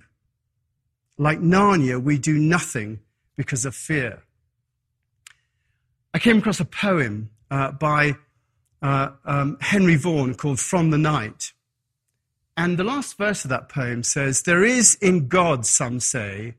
Like 1.17 1.39
Narnia, 1.39 2.01
we 2.01 2.17
do 2.17 2.37
nothing 2.37 2.99
because 3.35 3.65
of 3.65 3.75
fear. 3.75 4.23
I 6.13 6.19
came 6.19 6.39
across 6.39 6.59
a 6.59 6.65
poem 6.65 7.29
uh, 7.51 7.71
by 7.71 8.15
uh, 8.81 9.11
um, 9.25 9.57
Henry 9.61 9.95
Vaughan 9.95 10.35
called 10.35 10.59
From 10.59 10.89
the 10.89 10.97
Night. 10.97 11.53
And 12.57 12.77
the 12.77 12.83
last 12.83 13.17
verse 13.17 13.45
of 13.45 13.49
that 13.49 13.69
poem 13.69 14.03
says, 14.03 14.43
There 14.43 14.63
is 14.63 14.95
in 14.95 15.27
God, 15.27 15.65
some 15.65 15.99
say, 15.99 16.55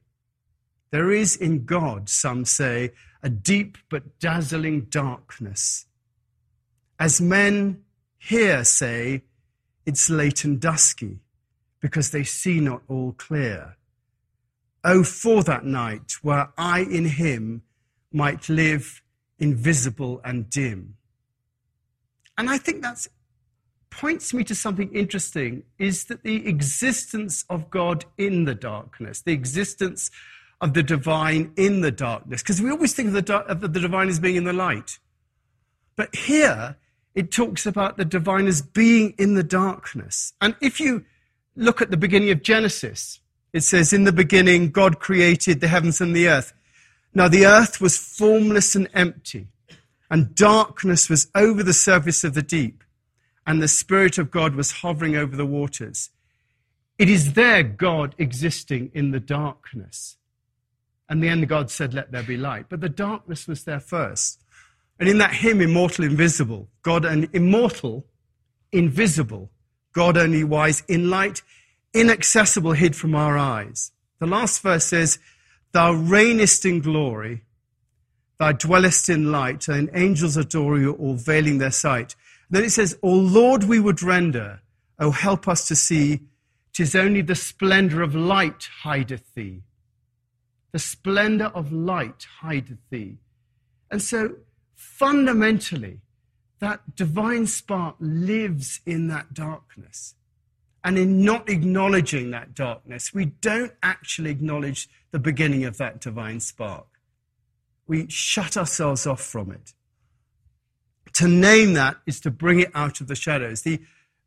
there 0.91 1.13
is 1.13 1.37
in 1.37 1.65
God, 1.65 2.09
some 2.09 2.45
say, 2.45 2.93
a 3.23 3.29
deep 3.29 3.79
but 3.91 4.19
dazzling 4.19 4.87
darkness. 4.91 5.87
As 6.99 7.21
men 7.21 7.83
here 8.19 8.65
say, 8.65 9.23
it's 9.91 10.09
late 10.09 10.45
and 10.45 10.61
dusky, 10.61 11.19
because 11.81 12.13
they 12.13 12.23
see 12.23 12.61
not 12.61 12.83
all 12.87 13.13
clear. 13.13 13.77
Oh, 14.85 15.03
for 15.03 15.43
that 15.43 15.65
night 15.65 16.13
where 16.23 16.51
I 16.57 16.81
in 16.81 17.07
him 17.07 17.63
might 18.13 18.49
live 18.49 19.03
invisible 19.41 20.21
and 20.25 20.49
dim. 20.49 20.95
And 22.39 22.49
I 22.49 22.57
think 22.57 22.83
that 22.83 23.09
points 23.91 24.33
me 24.33 24.45
to 24.45 24.55
something 24.55 24.95
interesting 24.95 25.65
is 25.77 26.05
that 26.05 26.23
the 26.23 26.47
existence 26.47 27.45
of 27.51 27.69
God 27.69 28.05
in 28.17 28.45
the 28.45 28.55
darkness, 28.55 29.21
the 29.21 29.33
existence 29.33 30.11
of 30.61 30.75
the 30.75 30.85
divine 30.85 31.53
in 31.57 31.81
the 31.81 31.91
darkness, 31.91 32.43
because 32.43 32.63
we 32.63 32.71
always 32.71 32.95
think 32.95 33.09
of 33.09 33.27
the, 33.27 33.35
of 33.35 33.61
the 33.61 33.81
divine 33.81 34.09
as 34.09 34.21
being 34.21 34.37
in 34.37 34.45
the 34.45 34.53
light. 34.53 35.01
But 35.97 36.15
here, 36.15 36.77
it 37.15 37.33
talks 37.33 37.67
about 37.67 37.97
the 37.97 38.05
divine 38.05 38.47
as 38.47 38.63
being 38.63 39.15
in 39.19 39.35
the 39.35 39.43
darkness. 39.43 40.33
And 40.41 40.55
if 40.61 40.81
you 40.81 41.05
look 41.57 41.83
at 41.83 41.91
the 41.91 41.97
beginning 41.97 42.31
of 42.31 42.43
Genesis, 42.43 43.21
it 43.53 43.63
says, 43.63 43.93
In 43.93 44.05
the 44.05 44.13
beginning, 44.13 44.71
God 44.71 45.01
created 45.01 45.61
the 45.61 45.69
heavens 45.69 46.01
and 46.01 46.15
the 46.15 46.29
earth. 46.29 46.53
Now, 47.13 47.29
the 47.29 47.47
earth 47.47 47.81
was 47.81 47.99
formless 47.99 48.77
and 48.77 48.89
empty, 48.95 49.49
and 50.09 50.35
darkness 50.35 51.09
was 51.09 51.29
over 51.35 51.63
the 51.63 51.73
surface 51.73 52.23
of 52.23 52.35
the 52.35 52.43
deep, 52.43 52.85
and 53.47 53.61
the 53.61 53.69
Spirit 53.69 54.19
of 54.19 54.31
God 54.31 54.55
was 54.55 54.71
hovering 54.71 55.17
over 55.17 55.37
the 55.37 55.47
waters. 55.47 56.11
It 56.99 57.09
is 57.09 57.33
there 57.33 57.63
God 57.63 58.15
existing 58.19 58.91
in 58.95 59.11
the 59.11 59.21
darkness. 59.21 60.17
And 61.09 61.23
then 61.23 61.43
God 61.43 61.71
said, 61.71 61.93
Let 61.93 62.13
there 62.13 62.23
be 62.23 62.37
light. 62.37 62.67
But 62.69 62.81
the 62.81 62.89
darkness 62.89 63.49
was 63.49 63.65
there 63.65 63.81
first. 63.81 64.40
And 65.01 65.09
in 65.09 65.19
that 65.19 65.33
hymn, 65.33 65.63
Immortal, 65.63 66.05
Invisible, 66.05 66.69
God 66.83 67.07
and 67.07 67.29
immortal, 67.33 68.07
invisible, 68.71 69.51
God 69.93 70.17
only 70.17 70.45
wise, 70.45 70.83
in 70.89 71.11
light, 71.11 71.43
inaccessible, 71.95 72.73
hid 72.73 72.95
from 72.95 73.15
our 73.15 73.37
eyes. 73.37 73.93
The 74.19 74.27
last 74.27 74.63
verse 74.63 74.85
says, 74.85 75.19
Thou 75.73 75.95
reignest 75.95 76.69
in 76.69 76.81
glory, 76.81 77.45
thou 78.39 78.53
dwellest 78.53 79.09
in 79.09 79.33
light, 79.33 79.69
and 79.69 79.91
angels 79.95 80.37
adore 80.37 80.79
you, 80.79 80.93
all 80.93 81.15
veiling 81.15 81.59
their 81.59 81.71
sight. 81.71 82.15
Then 82.51 82.65
it 82.65 82.71
says, 82.71 82.99
O 83.03 83.11
Lord, 83.11 83.65
we 83.65 83.81
would 83.81 84.03
render, 84.03 84.61
O 84.99 85.13
help 85.13 85.49
us 85.49 85.67
to 85.69 85.75
see, 85.75 86.21
tis 86.73 86.95
only 86.95 87.23
the 87.23 87.35
splendor 87.35 88.03
of 88.03 88.15
light 88.15 88.69
hideth 88.83 89.35
thee. 89.35 89.63
The 90.73 90.79
splendor 90.79 91.47
of 91.47 91.73
light 91.73 92.27
hideth 92.43 92.79
thee. 92.91 93.19
And 93.91 94.03
so, 94.03 94.37
fundamentally, 94.81 96.01
that 96.59 96.97
divine 96.97 97.47
spark 97.47 97.97
lives 98.01 98.81
in 98.87 99.09
that 99.09 99.35
darkness. 99.35 100.15
And 100.83 100.97
in 100.97 101.23
not 101.23 101.51
acknowledging 101.51 102.31
that 102.31 102.55
darkness, 102.55 103.13
we 103.13 103.27
don't 103.27 103.73
actually 103.83 104.31
acknowledge 104.31 104.89
the 105.11 105.19
beginning 105.19 105.65
of 105.65 105.77
that 105.77 106.01
divine 106.01 106.41
spark. 106.41 106.87
We 107.87 108.09
shut 108.09 108.57
ourselves 108.57 109.07
off 109.07 109.21
from 109.21 109.53
it. 109.53 109.75
To 111.15 111.29
name 111.29 111.75
that 111.75 111.99
is 112.07 112.19
to 112.21 112.31
bring 112.31 112.61
it 112.61 112.71
out 112.75 113.03
of 113.03 113.09
the 113.09 113.15
shadows. 113.15 113.63
The 113.63 113.81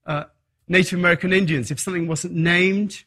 uh, 0.06 0.26
Native 0.68 1.00
American 1.00 1.34
Indians, 1.34 1.72
if 1.72 1.80
something 1.80 2.08
wasn't 2.08 2.36
named, 2.36 3.06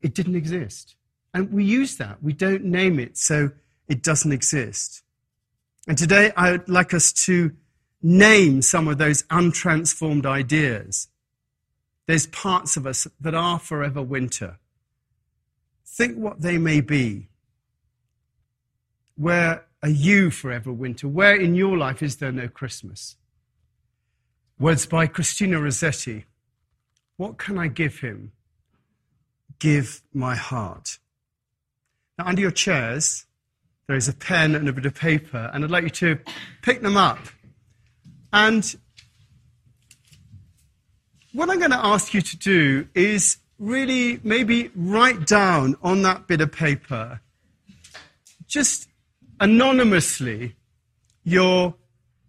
it 0.00 0.14
didn't 0.14 0.36
exist. 0.36 0.94
And 1.34 1.52
we 1.52 1.64
use 1.64 1.96
that. 1.96 2.22
We 2.22 2.32
don't 2.32 2.64
name 2.64 3.00
it, 3.00 3.16
so 3.16 3.50
it 3.88 4.02
doesn't 4.02 4.30
exist. 4.30 5.02
And 5.88 5.98
today 5.98 6.32
I 6.36 6.52
would 6.52 6.68
like 6.68 6.94
us 6.94 7.12
to 7.26 7.52
name 8.02 8.62
some 8.62 8.88
of 8.88 8.98
those 8.98 9.22
untransformed 9.24 10.26
ideas. 10.26 11.08
There's 12.06 12.26
parts 12.26 12.76
of 12.76 12.86
us 12.86 13.06
that 13.20 13.34
are 13.34 13.58
forever 13.58 14.02
winter. 14.02 14.58
Think 15.86 16.16
what 16.16 16.40
they 16.40 16.58
may 16.58 16.80
be. 16.80 17.28
Where 19.16 19.66
are 19.82 19.88
you 19.88 20.30
forever 20.30 20.72
winter? 20.72 21.08
Where 21.08 21.34
in 21.34 21.54
your 21.54 21.76
life 21.76 22.02
is 22.02 22.16
there 22.16 22.32
no 22.32 22.48
Christmas? 22.48 23.16
Words 24.58 24.86
by 24.86 25.06
Christina 25.06 25.60
Rossetti. 25.60 26.26
What 27.16 27.38
can 27.38 27.58
I 27.58 27.68
give 27.68 28.00
him? 28.00 28.32
Give 29.58 30.02
my 30.12 30.34
heart. 30.34 30.98
Now, 32.18 32.26
under 32.26 32.42
your 32.42 32.50
chairs, 32.50 33.26
there 33.86 33.96
is 33.96 34.08
a 34.08 34.12
pen 34.12 34.54
and 34.54 34.68
a 34.68 34.72
bit 34.72 34.86
of 34.86 34.94
paper, 34.94 35.50
and 35.52 35.64
I'd 35.64 35.70
like 35.70 35.84
you 35.84 35.90
to 35.90 36.18
pick 36.62 36.82
them 36.82 36.96
up. 36.96 37.18
And 38.32 38.74
what 41.32 41.50
I'm 41.50 41.58
going 41.58 41.70
to 41.70 41.84
ask 41.84 42.14
you 42.14 42.20
to 42.20 42.36
do 42.36 42.88
is 42.94 43.38
really 43.58 44.20
maybe 44.22 44.70
write 44.74 45.26
down 45.26 45.76
on 45.82 46.02
that 46.02 46.26
bit 46.26 46.40
of 46.40 46.52
paper, 46.52 47.20
just 48.46 48.88
anonymously, 49.40 50.54
your 51.24 51.74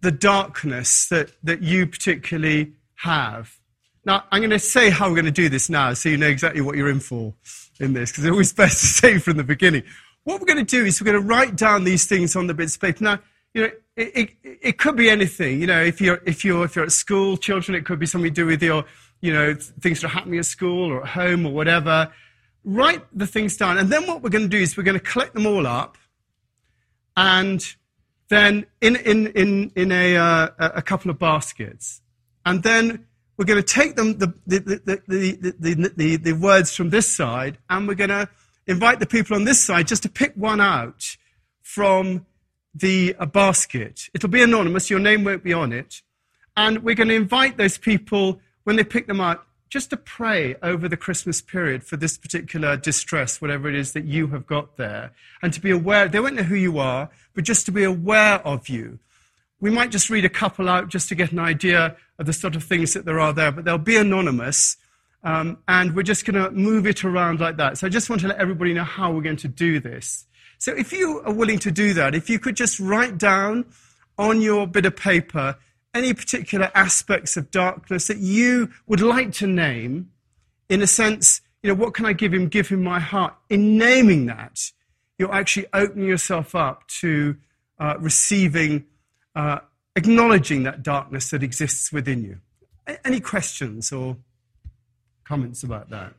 the 0.00 0.10
darkness 0.10 1.08
that, 1.08 1.30
that 1.42 1.62
you 1.62 1.86
particularly 1.86 2.72
have. 2.96 3.58
Now, 4.04 4.24
I'm 4.30 4.40
going 4.40 4.50
to 4.50 4.58
say 4.58 4.90
how 4.90 5.08
we're 5.08 5.14
going 5.14 5.24
to 5.24 5.30
do 5.30 5.48
this 5.48 5.70
now 5.70 5.94
so 5.94 6.10
you 6.10 6.18
know 6.18 6.28
exactly 6.28 6.60
what 6.60 6.76
you're 6.76 6.90
in 6.90 7.00
for 7.00 7.32
in 7.80 7.94
this, 7.94 8.10
because 8.10 8.24
it's 8.24 8.30
always 8.30 8.52
best 8.52 8.80
to 8.80 8.86
say 8.86 9.18
from 9.18 9.38
the 9.38 9.44
beginning. 9.44 9.82
What 10.24 10.40
we're 10.40 10.46
going 10.46 10.64
to 10.64 10.76
do 10.76 10.84
is 10.84 11.00
we're 11.00 11.12
going 11.12 11.22
to 11.22 11.28
write 11.28 11.56
down 11.56 11.84
these 11.84 12.06
things 12.06 12.34
on 12.34 12.46
the 12.46 12.54
bits 12.54 12.74
of 12.74 12.80
paper. 12.80 13.04
Now, 13.04 13.20
you 13.52 13.62
know, 13.62 13.70
it, 13.96 14.16
it, 14.42 14.58
it 14.62 14.78
could 14.78 14.96
be 14.96 15.08
anything. 15.08 15.60
You 15.60 15.66
know, 15.66 15.82
if 15.82 16.00
you're, 16.00 16.20
if, 16.26 16.44
you're, 16.44 16.64
if 16.64 16.74
you're 16.74 16.86
at 16.86 16.92
school, 16.92 17.36
children, 17.36 17.76
it 17.76 17.84
could 17.84 17.98
be 17.98 18.06
something 18.06 18.30
to 18.30 18.34
do 18.34 18.46
with 18.46 18.62
your, 18.62 18.84
you 19.20 19.32
know, 19.32 19.54
things 19.54 20.00
that 20.00 20.08
are 20.08 20.10
happening 20.10 20.38
at 20.38 20.46
school 20.46 20.90
or 20.90 21.02
at 21.02 21.10
home 21.10 21.46
or 21.46 21.52
whatever. 21.52 22.10
Write 22.64 23.04
the 23.16 23.26
things 23.26 23.56
down. 23.56 23.78
And 23.78 23.90
then 23.90 24.06
what 24.06 24.22
we're 24.22 24.30
going 24.30 24.44
to 24.44 24.48
do 24.48 24.58
is 24.58 24.76
we're 24.76 24.82
going 24.82 24.98
to 24.98 25.04
collect 25.04 25.34
them 25.34 25.46
all 25.46 25.66
up 25.66 25.98
and 27.16 27.64
then 28.28 28.66
in, 28.80 28.96
in, 28.96 29.28
in, 29.28 29.72
in 29.76 29.92
a, 29.92 30.16
uh, 30.16 30.48
a 30.58 30.82
couple 30.82 31.10
of 31.10 31.18
baskets. 31.18 32.00
And 32.46 32.62
then 32.62 33.06
we're 33.36 33.44
going 33.44 33.62
to 33.62 33.74
take 33.74 33.96
them, 33.96 34.18
the, 34.18 34.34
the, 34.46 34.58
the, 34.60 35.02
the, 35.06 35.92
the, 35.96 36.16
the, 36.16 36.32
words 36.32 36.74
from 36.74 36.90
this 36.90 37.14
side, 37.14 37.58
and 37.68 37.88
we're 37.88 37.94
going 37.94 38.10
to 38.10 38.28
invite 38.66 39.00
the 39.00 39.06
people 39.06 39.36
on 39.36 39.44
this 39.44 39.62
side 39.62 39.88
just 39.88 40.02
to 40.04 40.08
pick 40.08 40.34
one 40.34 40.60
out 40.60 41.16
from 41.62 42.26
the 42.74 43.14
uh, 43.18 43.26
basket. 43.26 44.08
It'll 44.14 44.28
be 44.28 44.42
anonymous, 44.42 44.90
your 44.90 44.98
name 44.98 45.24
won't 45.24 45.44
be 45.44 45.52
on 45.52 45.72
it. 45.72 46.02
And 46.56 46.82
we're 46.82 46.94
going 46.94 47.08
to 47.08 47.14
invite 47.14 47.56
those 47.56 47.78
people, 47.78 48.40
when 48.64 48.76
they 48.76 48.84
pick 48.84 49.06
them 49.06 49.20
out, 49.20 49.46
just 49.68 49.90
to 49.90 49.96
pray 49.96 50.54
over 50.62 50.88
the 50.88 50.96
Christmas 50.96 51.40
period 51.40 51.82
for 51.82 51.96
this 51.96 52.16
particular 52.16 52.76
distress, 52.76 53.40
whatever 53.40 53.68
it 53.68 53.74
is 53.74 53.92
that 53.92 54.04
you 54.04 54.28
have 54.28 54.46
got 54.46 54.76
there, 54.76 55.10
and 55.42 55.52
to 55.52 55.60
be 55.60 55.70
aware, 55.70 56.06
they 56.06 56.20
won't 56.20 56.36
know 56.36 56.42
who 56.44 56.54
you 56.54 56.78
are, 56.78 57.10
but 57.34 57.44
just 57.44 57.66
to 57.66 57.72
be 57.72 57.82
aware 57.82 58.36
of 58.46 58.68
you. 58.68 59.00
We 59.60 59.70
might 59.70 59.90
just 59.90 60.10
read 60.10 60.24
a 60.24 60.28
couple 60.28 60.68
out 60.68 60.88
just 60.88 61.08
to 61.08 61.14
get 61.14 61.32
an 61.32 61.40
idea 61.40 61.96
of 62.18 62.26
the 62.26 62.32
sort 62.32 62.54
of 62.54 62.62
things 62.62 62.92
that 62.94 63.04
there 63.04 63.18
are 63.18 63.32
there, 63.32 63.50
but 63.50 63.64
they'll 63.64 63.78
be 63.78 63.96
anonymous, 63.96 64.76
um, 65.24 65.58
and 65.66 65.96
we're 65.96 66.02
just 66.02 66.26
going 66.26 66.42
to 66.42 66.50
move 66.50 66.86
it 66.86 67.04
around 67.04 67.40
like 67.40 67.56
that. 67.56 67.78
So 67.78 67.86
I 67.86 67.90
just 67.90 68.08
want 68.08 68.20
to 68.22 68.28
let 68.28 68.38
everybody 68.38 68.74
know 68.74 68.84
how 68.84 69.10
we're 69.10 69.22
going 69.22 69.36
to 69.38 69.48
do 69.48 69.80
this. 69.80 70.26
So 70.58 70.72
if 70.72 70.92
you 70.92 71.22
are 71.24 71.32
willing 71.32 71.58
to 71.60 71.70
do 71.70 71.94
that, 71.94 72.14
if 72.14 72.30
you 72.30 72.38
could 72.38 72.56
just 72.56 72.78
write 72.78 73.18
down 73.18 73.64
on 74.18 74.40
your 74.40 74.66
bit 74.66 74.86
of 74.86 74.96
paper 74.96 75.56
any 75.94 76.12
particular 76.12 76.70
aspects 76.74 77.36
of 77.36 77.50
darkness 77.50 78.08
that 78.08 78.18
you 78.18 78.70
would 78.86 79.00
like 79.00 79.32
to 79.32 79.46
name, 79.46 80.10
in 80.68 80.82
a 80.82 80.86
sense, 80.86 81.40
you 81.62 81.68
know, 81.68 81.74
what 81.74 81.94
can 81.94 82.04
I 82.04 82.12
give 82.12 82.34
him? 82.34 82.48
Give 82.48 82.68
him 82.68 82.82
my 82.82 83.00
heart. 83.00 83.34
In 83.48 83.78
naming 83.78 84.26
that, 84.26 84.60
you're 85.18 85.32
actually 85.32 85.66
opening 85.72 86.08
yourself 86.08 86.54
up 86.54 86.86
to 87.00 87.36
uh, 87.78 87.94
receiving, 87.98 88.84
uh, 89.34 89.60
acknowledging 89.96 90.64
that 90.64 90.82
darkness 90.82 91.30
that 91.30 91.42
exists 91.42 91.92
within 91.92 92.22
you. 92.24 92.38
A- 92.86 93.06
any 93.06 93.20
questions 93.20 93.92
or 93.92 94.16
comments 95.24 95.62
about 95.62 95.90
that? 95.90 96.14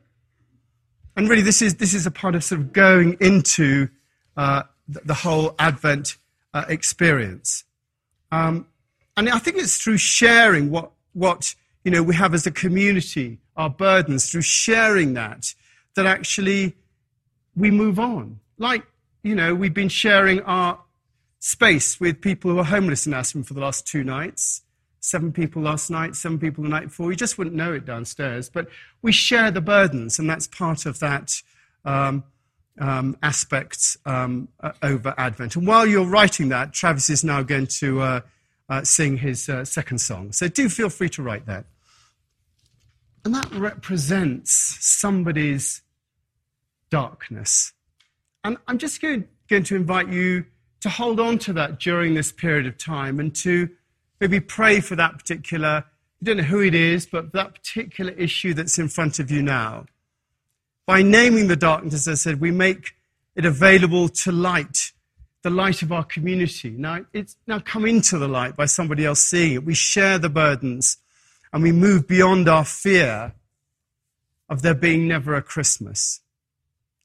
And 1.16 1.28
really, 1.28 1.42
this 1.42 1.62
is, 1.62 1.76
this 1.76 1.94
is 1.94 2.06
a 2.06 2.10
part 2.10 2.34
of 2.34 2.44
sort 2.44 2.60
of 2.60 2.72
going 2.72 3.16
into 3.20 3.88
uh, 4.36 4.64
the, 4.86 5.00
the 5.00 5.14
whole 5.14 5.54
Advent 5.58 6.16
uh, 6.52 6.64
experience. 6.68 7.64
Um, 8.30 8.66
and 9.16 9.28
I 9.30 9.38
think 9.38 9.56
it's 9.56 9.78
through 9.78 9.96
sharing 9.96 10.70
what, 10.70 10.92
what 11.14 11.54
you 11.84 11.90
know, 11.90 12.02
we 12.02 12.14
have 12.16 12.34
as 12.34 12.46
a 12.46 12.50
community, 12.50 13.38
our 13.56 13.70
burdens, 13.70 14.30
through 14.30 14.42
sharing 14.42 15.14
that, 15.14 15.54
that 15.94 16.04
actually 16.04 16.74
we 17.54 17.70
move 17.70 17.98
on. 17.98 18.40
Like, 18.58 18.84
you 19.22 19.34
know, 19.34 19.54
we've 19.54 19.72
been 19.72 19.88
sharing 19.88 20.40
our 20.42 20.80
space 21.38 21.98
with 22.00 22.20
people 22.20 22.50
who 22.50 22.58
are 22.58 22.64
homeless 22.64 23.06
in 23.06 23.14
Aspen 23.14 23.42
for 23.42 23.54
the 23.54 23.60
last 23.60 23.86
two 23.86 24.04
nights. 24.04 24.62
Seven 25.06 25.32
people 25.32 25.62
last 25.62 25.88
night, 25.88 26.16
seven 26.16 26.36
people 26.36 26.64
the 26.64 26.68
night 26.68 26.86
before. 26.86 27.12
You 27.12 27.16
just 27.16 27.38
wouldn't 27.38 27.54
know 27.54 27.72
it 27.72 27.84
downstairs. 27.84 28.50
But 28.50 28.66
we 29.02 29.12
share 29.12 29.52
the 29.52 29.60
burdens, 29.60 30.18
and 30.18 30.28
that's 30.28 30.48
part 30.48 30.84
of 30.84 30.98
that 30.98 31.40
um, 31.84 32.24
um, 32.80 33.16
aspect 33.22 33.98
um, 34.04 34.48
uh, 34.58 34.72
over 34.82 35.14
Advent. 35.16 35.54
And 35.54 35.64
while 35.64 35.86
you're 35.86 36.04
writing 36.04 36.48
that, 36.48 36.72
Travis 36.72 37.08
is 37.08 37.22
now 37.22 37.44
going 37.44 37.68
to 37.78 38.00
uh, 38.00 38.20
uh, 38.68 38.82
sing 38.82 39.16
his 39.18 39.48
uh, 39.48 39.64
second 39.64 39.98
song. 39.98 40.32
So 40.32 40.48
do 40.48 40.68
feel 40.68 40.88
free 40.88 41.10
to 41.10 41.22
write 41.22 41.46
that. 41.46 41.66
And 43.24 43.32
that 43.32 43.48
represents 43.54 44.76
somebody's 44.80 45.82
darkness. 46.90 47.74
And 48.42 48.56
I'm 48.66 48.78
just 48.78 49.00
going, 49.00 49.28
going 49.48 49.62
to 49.62 49.76
invite 49.76 50.08
you 50.08 50.46
to 50.80 50.88
hold 50.88 51.20
on 51.20 51.38
to 51.38 51.52
that 51.52 51.78
during 51.78 52.14
this 52.14 52.32
period 52.32 52.66
of 52.66 52.76
time 52.76 53.20
and 53.20 53.32
to 53.36 53.70
maybe 54.20 54.40
pray 54.40 54.80
for 54.80 54.96
that 54.96 55.18
particular, 55.18 55.84
you 56.20 56.26
don't 56.26 56.38
know 56.38 56.42
who 56.44 56.60
it 56.60 56.74
is, 56.74 57.06
but 57.06 57.32
that 57.32 57.54
particular 57.54 58.12
issue 58.12 58.54
that's 58.54 58.78
in 58.78 58.88
front 58.88 59.18
of 59.18 59.30
you 59.30 59.42
now. 59.42 59.86
By 60.86 61.02
naming 61.02 61.48
the 61.48 61.56
darkness, 61.56 61.94
as 61.94 62.08
I 62.08 62.14
said, 62.14 62.40
we 62.40 62.50
make 62.50 62.94
it 63.34 63.44
available 63.44 64.08
to 64.08 64.32
light, 64.32 64.92
the 65.42 65.50
light 65.50 65.82
of 65.82 65.92
our 65.92 66.04
community. 66.04 66.70
Now, 66.70 67.04
it's 67.12 67.36
now 67.46 67.58
come 67.58 67.84
into 67.84 68.18
the 68.18 68.28
light 68.28 68.56
by 68.56 68.66
somebody 68.66 69.04
else 69.04 69.22
seeing 69.22 69.54
it. 69.54 69.64
We 69.64 69.74
share 69.74 70.18
the 70.18 70.28
burdens 70.30 70.98
and 71.52 71.62
we 71.62 71.72
move 71.72 72.06
beyond 72.06 72.48
our 72.48 72.64
fear 72.64 73.34
of 74.48 74.62
there 74.62 74.74
being 74.74 75.08
never 75.08 75.34
a 75.34 75.42
Christmas. 75.42 76.20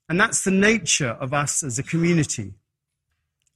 And 0.07 0.19
that's 0.19 0.43
the 0.43 0.51
nature 0.51 1.17
of 1.19 1.33
us 1.33 1.63
as 1.63 1.79
a 1.79 1.83
community. 1.83 2.53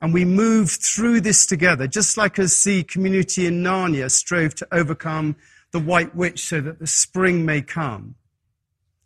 And 0.02 0.14
we 0.14 0.26
move 0.26 0.72
through 0.72 1.22
this 1.22 1.46
together, 1.46 1.88
just 1.88 2.18
like 2.18 2.38
as 2.38 2.64
the 2.64 2.84
community 2.84 3.46
in 3.46 3.64
Narnia 3.64 4.12
strove 4.12 4.54
to 4.56 4.68
overcome 4.72 5.36
the 5.72 5.80
white 5.80 6.16
witch 6.16 6.48
so 6.48 6.62
that 6.62 6.80
the 6.80 6.88
spring 6.88 7.46
may 7.46 7.62
come. 7.62 8.16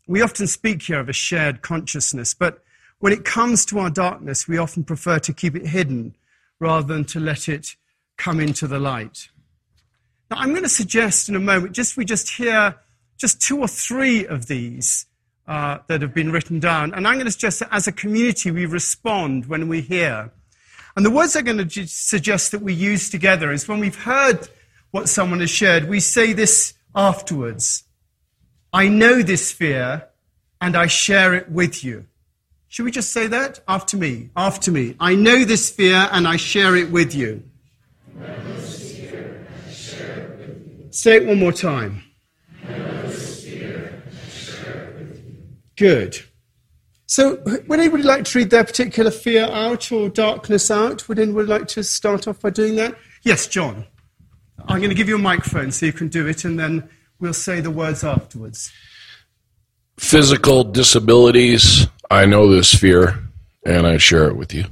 We 0.07 0.21
often 0.21 0.47
speak 0.47 0.81
here 0.81 0.99
of 0.99 1.09
a 1.09 1.13
shared 1.13 1.61
consciousness, 1.61 2.33
but 2.33 2.63
when 2.99 3.13
it 3.13 3.23
comes 3.23 3.65
to 3.67 3.79
our 3.79 3.89
darkness, 3.89 4.47
we 4.47 4.57
often 4.57 4.83
prefer 4.83 5.19
to 5.19 5.33
keep 5.33 5.55
it 5.55 5.67
hidden 5.67 6.15
rather 6.59 6.85
than 6.85 7.05
to 7.05 7.19
let 7.19 7.47
it 7.47 7.75
come 8.17 8.39
into 8.39 8.67
the 8.67 8.79
light. 8.79 9.29
Now, 10.29 10.37
I'm 10.37 10.49
going 10.49 10.63
to 10.63 10.69
suggest 10.69 11.29
in 11.29 11.35
a 11.35 11.39
moment, 11.39 11.73
just 11.73 11.95
we 11.95 12.05
just 12.05 12.29
hear 12.29 12.75
just 13.17 13.41
two 13.41 13.59
or 13.59 13.67
three 13.67 14.25
of 14.25 14.47
these 14.47 15.05
uh, 15.47 15.79
that 15.87 16.01
have 16.01 16.13
been 16.13 16.31
written 16.31 16.59
down. 16.59 16.93
And 16.93 17.07
I'm 17.07 17.15
going 17.15 17.25
to 17.25 17.31
suggest 17.31 17.59
that 17.61 17.69
as 17.71 17.87
a 17.87 17.91
community, 17.91 18.51
we 18.51 18.65
respond 18.65 19.47
when 19.47 19.67
we 19.67 19.81
hear. 19.81 20.31
And 20.99 21.05
the 21.05 21.11
words 21.11 21.33
I'm 21.33 21.45
going 21.45 21.65
to 21.65 21.87
suggest 21.87 22.51
that 22.51 22.61
we 22.61 22.73
use 22.73 23.09
together 23.09 23.53
is 23.53 23.69
when 23.69 23.79
we've 23.79 23.95
heard 23.95 24.49
what 24.91 25.07
someone 25.07 25.39
has 25.39 25.49
shared, 25.49 25.87
we 25.87 26.01
say 26.01 26.33
this 26.33 26.73
afterwards 26.93 27.85
I 28.73 28.89
know 28.89 29.21
this 29.21 29.49
fear 29.49 30.09
and 30.59 30.75
I 30.75 30.87
share 30.87 31.33
it 31.35 31.49
with 31.49 31.85
you. 31.85 32.05
Should 32.67 32.83
we 32.83 32.91
just 32.91 33.13
say 33.13 33.27
that? 33.27 33.61
After 33.65 33.95
me. 33.95 34.29
After 34.35 34.73
me. 34.73 34.97
I 34.99 35.15
know 35.15 35.45
this 35.45 35.69
fear 35.69 36.09
and 36.11 36.27
I 36.27 36.35
share 36.35 36.75
it 36.75 36.91
with 36.91 37.15
you. 37.15 37.43
Say 40.91 41.15
it 41.15 41.25
one 41.25 41.39
more 41.39 41.53
time. 41.53 42.03
Good. 45.77 46.28
So, 47.09 47.41
would 47.43 47.79
anybody 47.79 48.03
like 48.03 48.25
to 48.25 48.37
read 48.37 48.51
their 48.51 48.63
particular 48.63 49.09
fear 49.09 49.45
out 49.45 49.91
or 49.91 50.09
darkness 50.09 50.69
out? 50.69 51.09
Would 51.09 51.17
anybody 51.17 51.47
like 51.47 51.67
to 51.69 51.83
start 51.83 52.27
off 52.27 52.41
by 52.41 52.51
doing 52.51 52.75
that? 52.75 52.95
Yes, 53.23 53.47
John. 53.47 53.87
I'm 54.67 54.77
going 54.77 54.91
to 54.91 54.95
give 54.95 55.09
you 55.09 55.15
a 55.15 55.17
microphone 55.17 55.71
so 55.71 55.87
you 55.87 55.91
can 55.91 56.09
do 56.09 56.27
it, 56.27 56.45
and 56.45 56.59
then 56.59 56.87
we'll 57.19 57.33
say 57.33 57.61
the 57.61 57.71
words 57.71 58.03
afterwards. 58.03 58.71
Physical 59.97 60.63
disabilities. 60.63 61.87
I 62.11 62.27
know 62.27 62.47
this 62.47 62.75
fear, 62.75 63.17
and 63.65 63.87
I 63.87 63.97
share 63.97 64.25
it 64.25 64.35
with 64.35 64.53
you. 64.53 64.65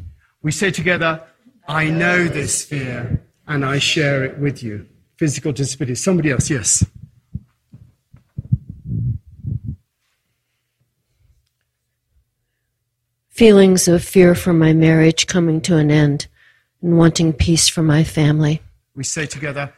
We 0.43 0.51
say 0.51 0.69
together, 0.69 1.23
I 1.67 1.89
know 1.89 2.27
this 2.27 2.63
fear, 2.63 3.19
and 3.47 3.65
I 3.65 3.79
share 3.79 4.23
it 4.23 4.37
with 4.37 4.61
you. 4.61 4.85
Physical 5.15 5.53
disabilities. 5.53 6.03
Somebody 6.03 6.29
else, 6.29 6.51
yes. 6.51 6.85
Feelings 13.37 13.87
of 13.87 14.03
fear 14.03 14.33
for 14.33 14.51
my 14.51 14.73
marriage 14.73 15.27
coming 15.27 15.61
to 15.61 15.77
an 15.77 15.91
end 15.91 16.25
and 16.81 16.97
wanting 16.97 17.31
peace 17.31 17.69
for 17.69 17.83
my 17.83 18.03
family. 18.03 18.61
We 18.95 19.03
say 19.03 19.27
together, 19.27 19.71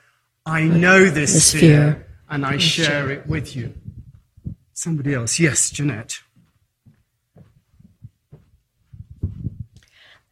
I 0.46 0.64
know 0.64 1.10
this, 1.10 1.34
this 1.34 1.52
fear, 1.52 1.60
fear, 1.60 2.08
and 2.30 2.46
I 2.46 2.58
share 2.58 3.12
it 3.12 3.28
with 3.28 3.58
you. 3.58 3.74
Somebody 4.72 5.14
else. 5.14 5.42
Yes, 5.42 5.70
Jeanette. 5.72 6.22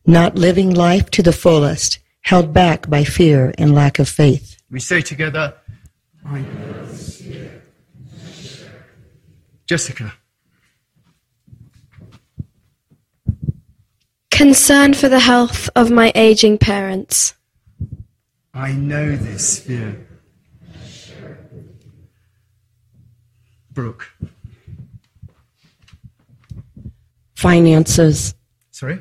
Not 0.06 0.36
living 0.36 0.74
life 0.74 1.12
to 1.12 1.22
the 1.22 1.34
fullest, 1.34 2.00
held 2.22 2.54
back 2.54 2.90
by 2.90 3.04
fear 3.04 3.54
and 3.58 3.76
lack 3.76 4.00
of 4.00 4.08
faith. 4.08 4.56
We 4.72 4.80
say 4.80 5.02
together, 5.02 5.54
I 6.26 6.40
know 6.40 6.86
this 6.86 7.22
fear. 7.22 7.62
Jessica. 9.66 10.14
Concern 14.38 14.94
for 14.94 15.10
the 15.10 15.20
health 15.20 15.68
of 15.76 15.90
my 15.90 16.12
aging 16.14 16.60
parents. 16.60 17.34
I 18.54 18.72
know 18.72 19.16
this 19.16 19.58
fear. 19.58 20.08
Brooke. 23.72 24.12
Finances. 27.34 28.36
Sorry? 28.70 29.00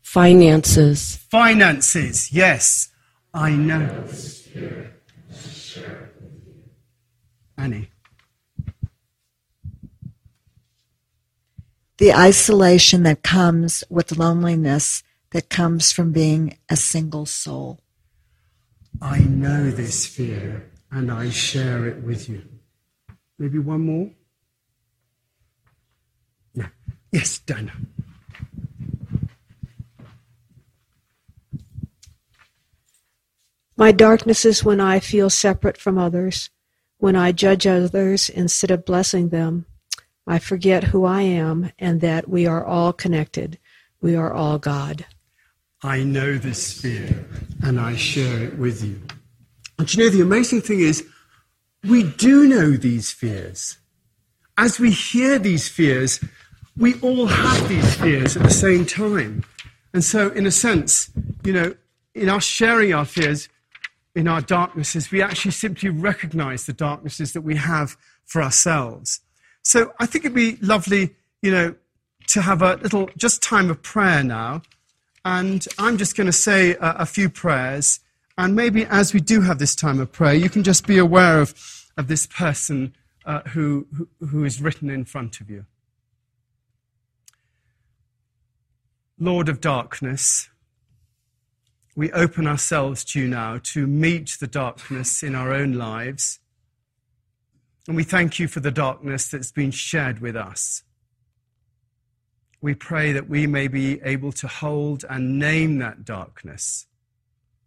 Finances. 0.00 1.16
Finances, 1.30 2.32
yes. 2.32 2.88
I 3.34 3.50
know. 3.50 4.06
Annie. 7.58 7.90
The 12.00 12.14
isolation 12.14 13.02
that 13.02 13.22
comes 13.22 13.84
with 13.90 14.16
loneliness 14.16 15.02
that 15.32 15.50
comes 15.50 15.92
from 15.92 16.12
being 16.12 16.56
a 16.70 16.74
single 16.74 17.26
soul. 17.26 17.78
I 19.02 19.18
know 19.18 19.70
this 19.70 20.06
fear 20.06 20.70
and 20.90 21.12
I 21.12 21.28
share 21.28 21.86
it 21.86 22.02
with 22.02 22.26
you. 22.26 22.42
Maybe 23.38 23.58
one 23.58 23.82
more? 23.82 24.10
Yeah. 26.54 26.68
Yes, 27.12 27.38
Dana. 27.40 27.72
My 33.76 33.92
darkness 33.92 34.46
is 34.46 34.64
when 34.64 34.80
I 34.80 35.00
feel 35.00 35.28
separate 35.28 35.76
from 35.76 35.98
others, 35.98 36.48
when 36.96 37.14
I 37.14 37.32
judge 37.32 37.66
others 37.66 38.30
instead 38.30 38.70
of 38.70 38.86
blessing 38.86 39.28
them, 39.28 39.66
I 40.30 40.38
forget 40.38 40.84
who 40.84 41.04
I 41.06 41.22
am 41.22 41.72
and 41.80 42.00
that 42.02 42.28
we 42.28 42.46
are 42.46 42.64
all 42.64 42.92
connected. 42.92 43.58
We 44.00 44.14
are 44.14 44.32
all 44.32 44.60
God. 44.60 45.04
I 45.82 46.04
know 46.04 46.38
this 46.38 46.80
fear 46.80 47.26
and 47.64 47.80
I 47.80 47.96
share 47.96 48.44
it 48.44 48.56
with 48.56 48.84
you. 48.84 49.02
And 49.76 49.92
you 49.92 50.04
know, 50.04 50.08
the 50.08 50.22
amazing 50.22 50.60
thing 50.60 50.78
is, 50.78 51.04
we 51.82 52.04
do 52.04 52.46
know 52.46 52.76
these 52.76 53.10
fears. 53.10 53.78
As 54.56 54.78
we 54.78 54.92
hear 54.92 55.36
these 55.36 55.68
fears, 55.68 56.22
we 56.76 57.00
all 57.00 57.26
have 57.26 57.68
these 57.68 57.96
fears 57.96 58.36
at 58.36 58.44
the 58.44 58.50
same 58.50 58.86
time. 58.86 59.42
And 59.92 60.04
so, 60.04 60.28
in 60.30 60.46
a 60.46 60.52
sense, 60.52 61.10
you 61.42 61.52
know, 61.52 61.74
in 62.14 62.28
us 62.28 62.44
sharing 62.44 62.94
our 62.94 63.04
fears, 63.04 63.48
in 64.14 64.28
our 64.28 64.42
darknesses, 64.42 65.10
we 65.10 65.22
actually 65.22 65.50
simply 65.50 65.88
recognize 65.88 66.66
the 66.66 66.72
darknesses 66.72 67.32
that 67.32 67.40
we 67.40 67.56
have 67.56 67.96
for 68.24 68.40
ourselves. 68.40 69.22
So 69.62 69.92
I 70.00 70.06
think 70.06 70.24
it'd 70.24 70.34
be 70.34 70.56
lovely, 70.56 71.14
you 71.42 71.50
know, 71.50 71.74
to 72.28 72.42
have 72.42 72.62
a 72.62 72.76
little 72.76 73.10
just 73.16 73.42
time 73.42 73.70
of 73.70 73.82
prayer 73.82 74.22
now. 74.22 74.62
And 75.24 75.66
I'm 75.78 75.98
just 75.98 76.16
going 76.16 76.26
to 76.26 76.32
say 76.32 76.72
a, 76.72 76.96
a, 77.00 77.06
few 77.06 77.28
prayers. 77.28 78.00
And 78.38 78.56
maybe 78.56 78.86
as 78.86 79.12
we 79.12 79.20
do 79.20 79.42
have 79.42 79.58
this 79.58 79.74
time 79.74 80.00
of 80.00 80.12
prayer, 80.12 80.34
you 80.34 80.48
can 80.48 80.62
just 80.62 80.86
be 80.86 80.96
aware 80.96 81.40
of, 81.40 81.54
of 81.96 82.08
this 82.08 82.26
person 82.26 82.94
uh, 83.26 83.42
who, 83.48 83.86
who, 83.94 84.08
who 84.26 84.44
is 84.44 84.62
written 84.62 84.88
in 84.88 85.04
front 85.04 85.40
of 85.40 85.50
you. 85.50 85.66
Lord 89.18 89.50
of 89.50 89.60
darkness, 89.60 90.48
we 91.94 92.10
open 92.12 92.46
ourselves 92.46 93.04
to 93.04 93.20
you 93.20 93.28
now 93.28 93.60
to 93.74 93.86
meet 93.86 94.36
the 94.40 94.46
darkness 94.46 95.22
in 95.22 95.34
our 95.34 95.52
own 95.52 95.74
lives. 95.74 96.38
And 97.86 97.96
we 97.96 98.04
thank 98.04 98.38
you 98.38 98.46
for 98.46 98.60
the 98.60 98.70
darkness 98.70 99.28
that's 99.28 99.52
been 99.52 99.70
shared 99.70 100.20
with 100.20 100.36
us. 100.36 100.82
We 102.60 102.74
pray 102.74 103.12
that 103.12 103.28
we 103.28 103.46
may 103.46 103.68
be 103.68 104.00
able 104.02 104.32
to 104.32 104.46
hold 104.46 105.04
and 105.08 105.38
name 105.38 105.78
that 105.78 106.04
darkness 106.04 106.86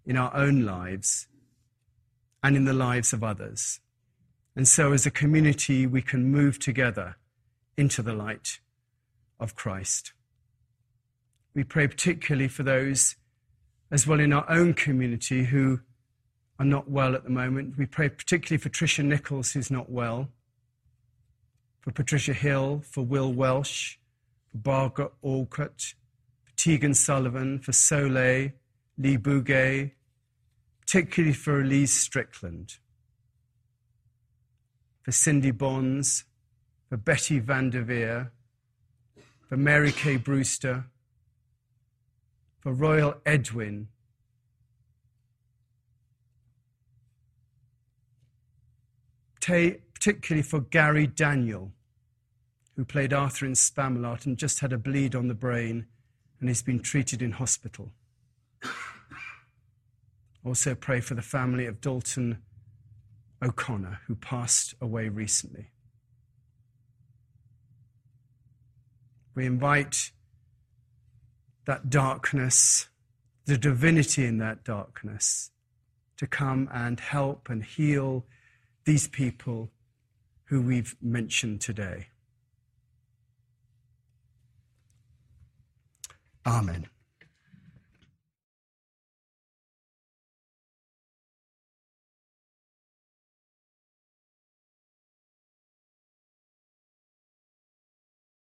in 0.06 0.18
our 0.18 0.36
own 0.36 0.66
lives 0.66 1.28
and 2.44 2.56
in 2.56 2.66
the 2.66 2.74
lives 2.74 3.12
of 3.12 3.24
others. 3.24 3.80
And 4.56 4.68
so, 4.68 4.94
as 4.94 5.06
a 5.06 5.12
community, 5.12 5.88
we 5.88 6.02
can 6.02 6.32
move 6.32 6.60
together 6.60 7.16
into 7.76 8.04
the 8.04 8.14
light 8.14 8.60
of 9.40 9.56
Christ. 9.56 10.14
We 11.56 11.64
pray 11.64 11.88
particularly 11.88 12.48
for 12.48 12.64
those 12.64 13.16
as 13.92 14.06
well 14.06 14.20
in 14.20 14.34
our 14.34 14.50
own 14.50 14.74
community 14.74 15.46
who 15.46 15.82
are 16.60 16.66
not 16.66 16.90
well 16.90 17.16
at 17.16 17.24
the 17.24 17.30
moment. 17.30 17.78
We 17.78 17.86
pray 17.86 18.10
particularly 18.10 18.62
for 18.62 18.70
Tricia 18.70 19.04
Nichols, 19.04 19.52
who's 19.52 19.72
not 19.72 19.90
well, 19.90 20.30
for 21.82 21.92
Patricia 21.92 22.34
Hill, 22.34 22.82
for 22.86 23.04
Will 23.04 23.34
Welsh, 23.34 23.98
for 24.52 24.58
Barbara 24.58 25.10
Alcott, 25.24 25.94
for 26.44 26.52
Tegan 26.56 26.94
Sullivan, 26.94 27.60
for 27.60 27.72
Soleil, 27.72 28.52
Lee 28.98 29.18
Bouguet, 29.18 29.92
particularly 30.82 31.34
for 31.34 31.62
Elise 31.62 31.94
Strickland, 31.94 32.78
for 35.02 35.12
Cindy 35.12 35.52
Bonds, 35.52 36.26
for 36.90 36.98
Betty 36.98 37.40
Van 37.40 37.72
der 37.72 37.82
Veer, 37.82 38.32
for 39.50 39.58
Mary 39.58 39.92
Kay 39.92 40.18
Brewster, 40.18 40.86
for 42.60 42.72
Royal 42.72 43.16
Edwin. 43.26 43.88
Particularly 49.46 50.42
for 50.42 50.62
Gary 50.62 51.06
Daniel, 51.06 51.74
who 52.76 52.86
played 52.86 53.12
Arthur 53.12 53.46
in 53.46 53.54
Spamalot 53.54 54.26
and 54.26 54.38
just 54.38 54.62
had 54.62 54.72
a 54.72 54.78
bleed 54.78 55.16
on 55.16 55.28
the 55.28 55.34
brain 55.34 55.86
and 56.40 56.50
he's 56.50 56.62
been 56.62 56.80
treated 56.80 57.22
in 57.22 57.34
hospital. 57.34 57.92
Also, 60.46 60.76
pray 60.76 61.00
for 61.00 61.14
the 61.14 61.22
family 61.22 61.66
of 61.66 61.80
Dalton 61.82 62.42
O'Connor, 63.42 64.02
who 64.08 64.16
passed 64.16 64.76
away 64.82 65.10
recently. 65.10 65.72
We 69.36 69.46
invite 69.46 70.12
that 71.66 71.90
darkness, 71.90 72.90
the 73.46 73.58
divinity 73.58 74.26
in 74.26 74.38
that 74.40 74.64
darkness, 74.64 75.52
to 76.18 76.28
come 76.28 76.70
and 76.74 77.00
help 77.00 77.50
and 77.50 77.64
heal 77.64 78.26
these 78.86 79.08
people 79.08 79.70
who 80.46 80.62
we've 80.62 80.96
mentioned 81.02 81.62
today. 81.62 82.08
Amen. 86.46 86.88